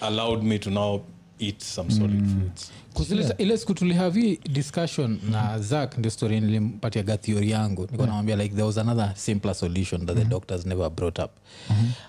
[0.00, 1.02] allowed me to now
[1.38, 2.72] eat some solid foods.
[2.96, 7.88] Kuzile- ile siku tulihavi discussion na zak ndio story nilimpatiaga theory yangu.
[7.92, 11.30] Niko namwambia like there was another simpler solution that the doctors never brought up.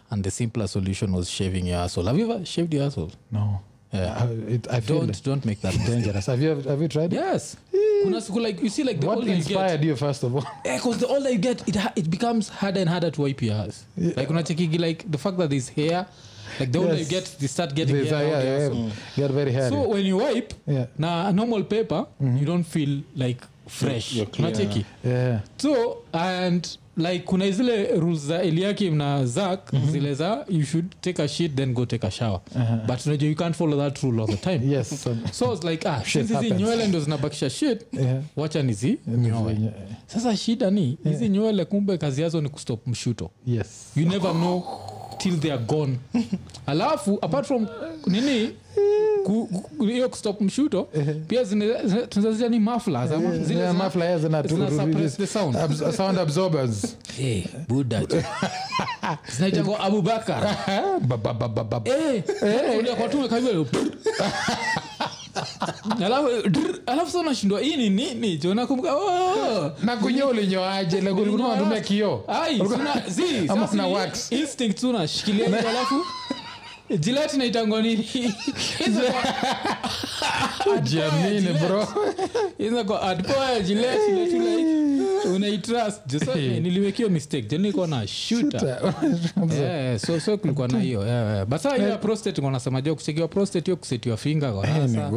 [0.10, 2.08] And the simpler solution was shaving your asshole.
[2.08, 3.12] Have you ever shaved your asshole?
[3.32, 3.60] No.
[3.94, 4.24] Yeah.
[4.24, 6.26] I, it, I don't don't make that dangerous.
[6.26, 7.20] Have you have you tried it?
[7.20, 7.56] yes.
[8.04, 10.44] Kuna siku like you see like the what older you get you first of all?
[10.64, 13.86] Because the older you get it, it becomes harder and harder to wipe your ass.
[13.98, 16.06] Like unachekigi like the fact that there's hair
[16.60, 18.92] like the older you get they start getting a- hair yeah, out your yeah, Mm.
[19.18, 19.70] get very hairy.
[19.70, 20.88] So when you wipe Yeah.
[21.00, 24.16] na normal paper you don't feel like fresh.
[24.40, 25.40] Unacheki yeah.
[25.58, 26.68] So and
[26.98, 31.56] like kuna zile rules za eliakim na zak zile za you should take a shit
[31.56, 32.42] then go take a shower.
[32.88, 34.72] But unajua you can't follow that rule all the time.
[34.74, 35.04] Yes.
[35.04, 38.22] So, so it's like ah, since hizi nywele ndo zinabakisha shit yeah.
[38.36, 39.58] wacha nizi nyoe.
[40.08, 43.30] sasa shida ni hizi nywele kumbe kazi yazo ni kustop mshuto.
[43.48, 43.92] Yes.
[43.96, 44.64] You never know
[45.28, 46.00] till they are gone.
[46.68, 47.68] Alafu apart from
[48.08, 48.52] nini
[49.80, 50.88] hiyo kustop mshuto
[51.28, 51.46] pia
[52.10, 52.60] tunazazia ni
[56.22, 56.98] absorbers.
[57.68, 58.02] Buda
[59.36, 60.56] zinaitangwa abubakar.
[61.08, 61.18] Ba-
[66.06, 66.30] alafu
[66.86, 69.72] alafu sa nashindwa hii ni nini jo nakumbuka oh.
[69.84, 72.24] na kunye ulinyoaje ulikuwa kioo
[73.74, 74.32] na wax.
[74.32, 76.06] instinct tu nashikilia alafu
[77.00, 78.34] jilati naitangwa nini?
[81.68, 81.88] Bro.
[82.58, 83.16] Kwa
[83.76, 84.78] like
[85.36, 86.36] unaitrust.
[86.36, 87.48] Niliwekio mistake.
[87.48, 87.58] Jo
[87.88, 88.94] na shooter.
[89.58, 91.08] Yeah, so so kulikuwa na hiyo.
[91.08, 91.46] Yeah, yeah.
[91.46, 95.12] but saa hiyo prostate ngo jo kuchekiwa prostate hiyo kusetiwa finga kwa sasa.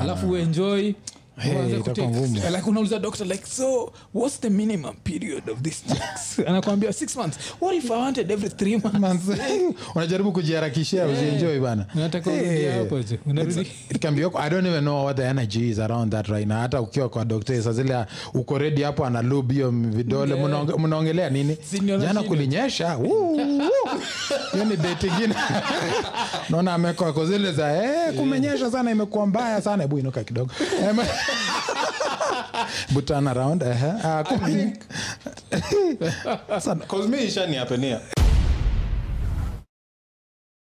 [0.00, 0.82] alafu uenjoy.
[0.82, 0.94] Hey,
[1.38, 6.38] Uanze itakuwa like unauliza doctor like so what's the minimum period of this checks?
[6.48, 7.38] Anakwambia six months.
[7.60, 9.28] What if i wanted every three months?
[9.94, 11.86] Unajaribu kujiharakishia usienjoi bana.
[11.94, 13.60] Unataka urudi hapo je unarudi?
[13.90, 16.58] It can be i don't even know what the energy is around that right now.
[16.60, 17.26] Hata ukiwa kwa
[17.72, 20.34] zile uko redi hapo ana lub hiyo vidole.
[20.78, 21.56] Mnaongelea nini?
[21.84, 22.96] Jana kulinyesha.
[22.96, 23.70] Woo, woo.
[24.52, 25.34] hiyo ni date ingine.
[26.50, 29.82] Naona amekwa kwa zile za eh, kumenyesha sana imekuwa mbaya sana.
[29.82, 30.50] Hebu inuka kidogo
[31.28, 34.24] Em, but turn around uh
[36.60, 38.00] Sana- Cause me ishaniapenia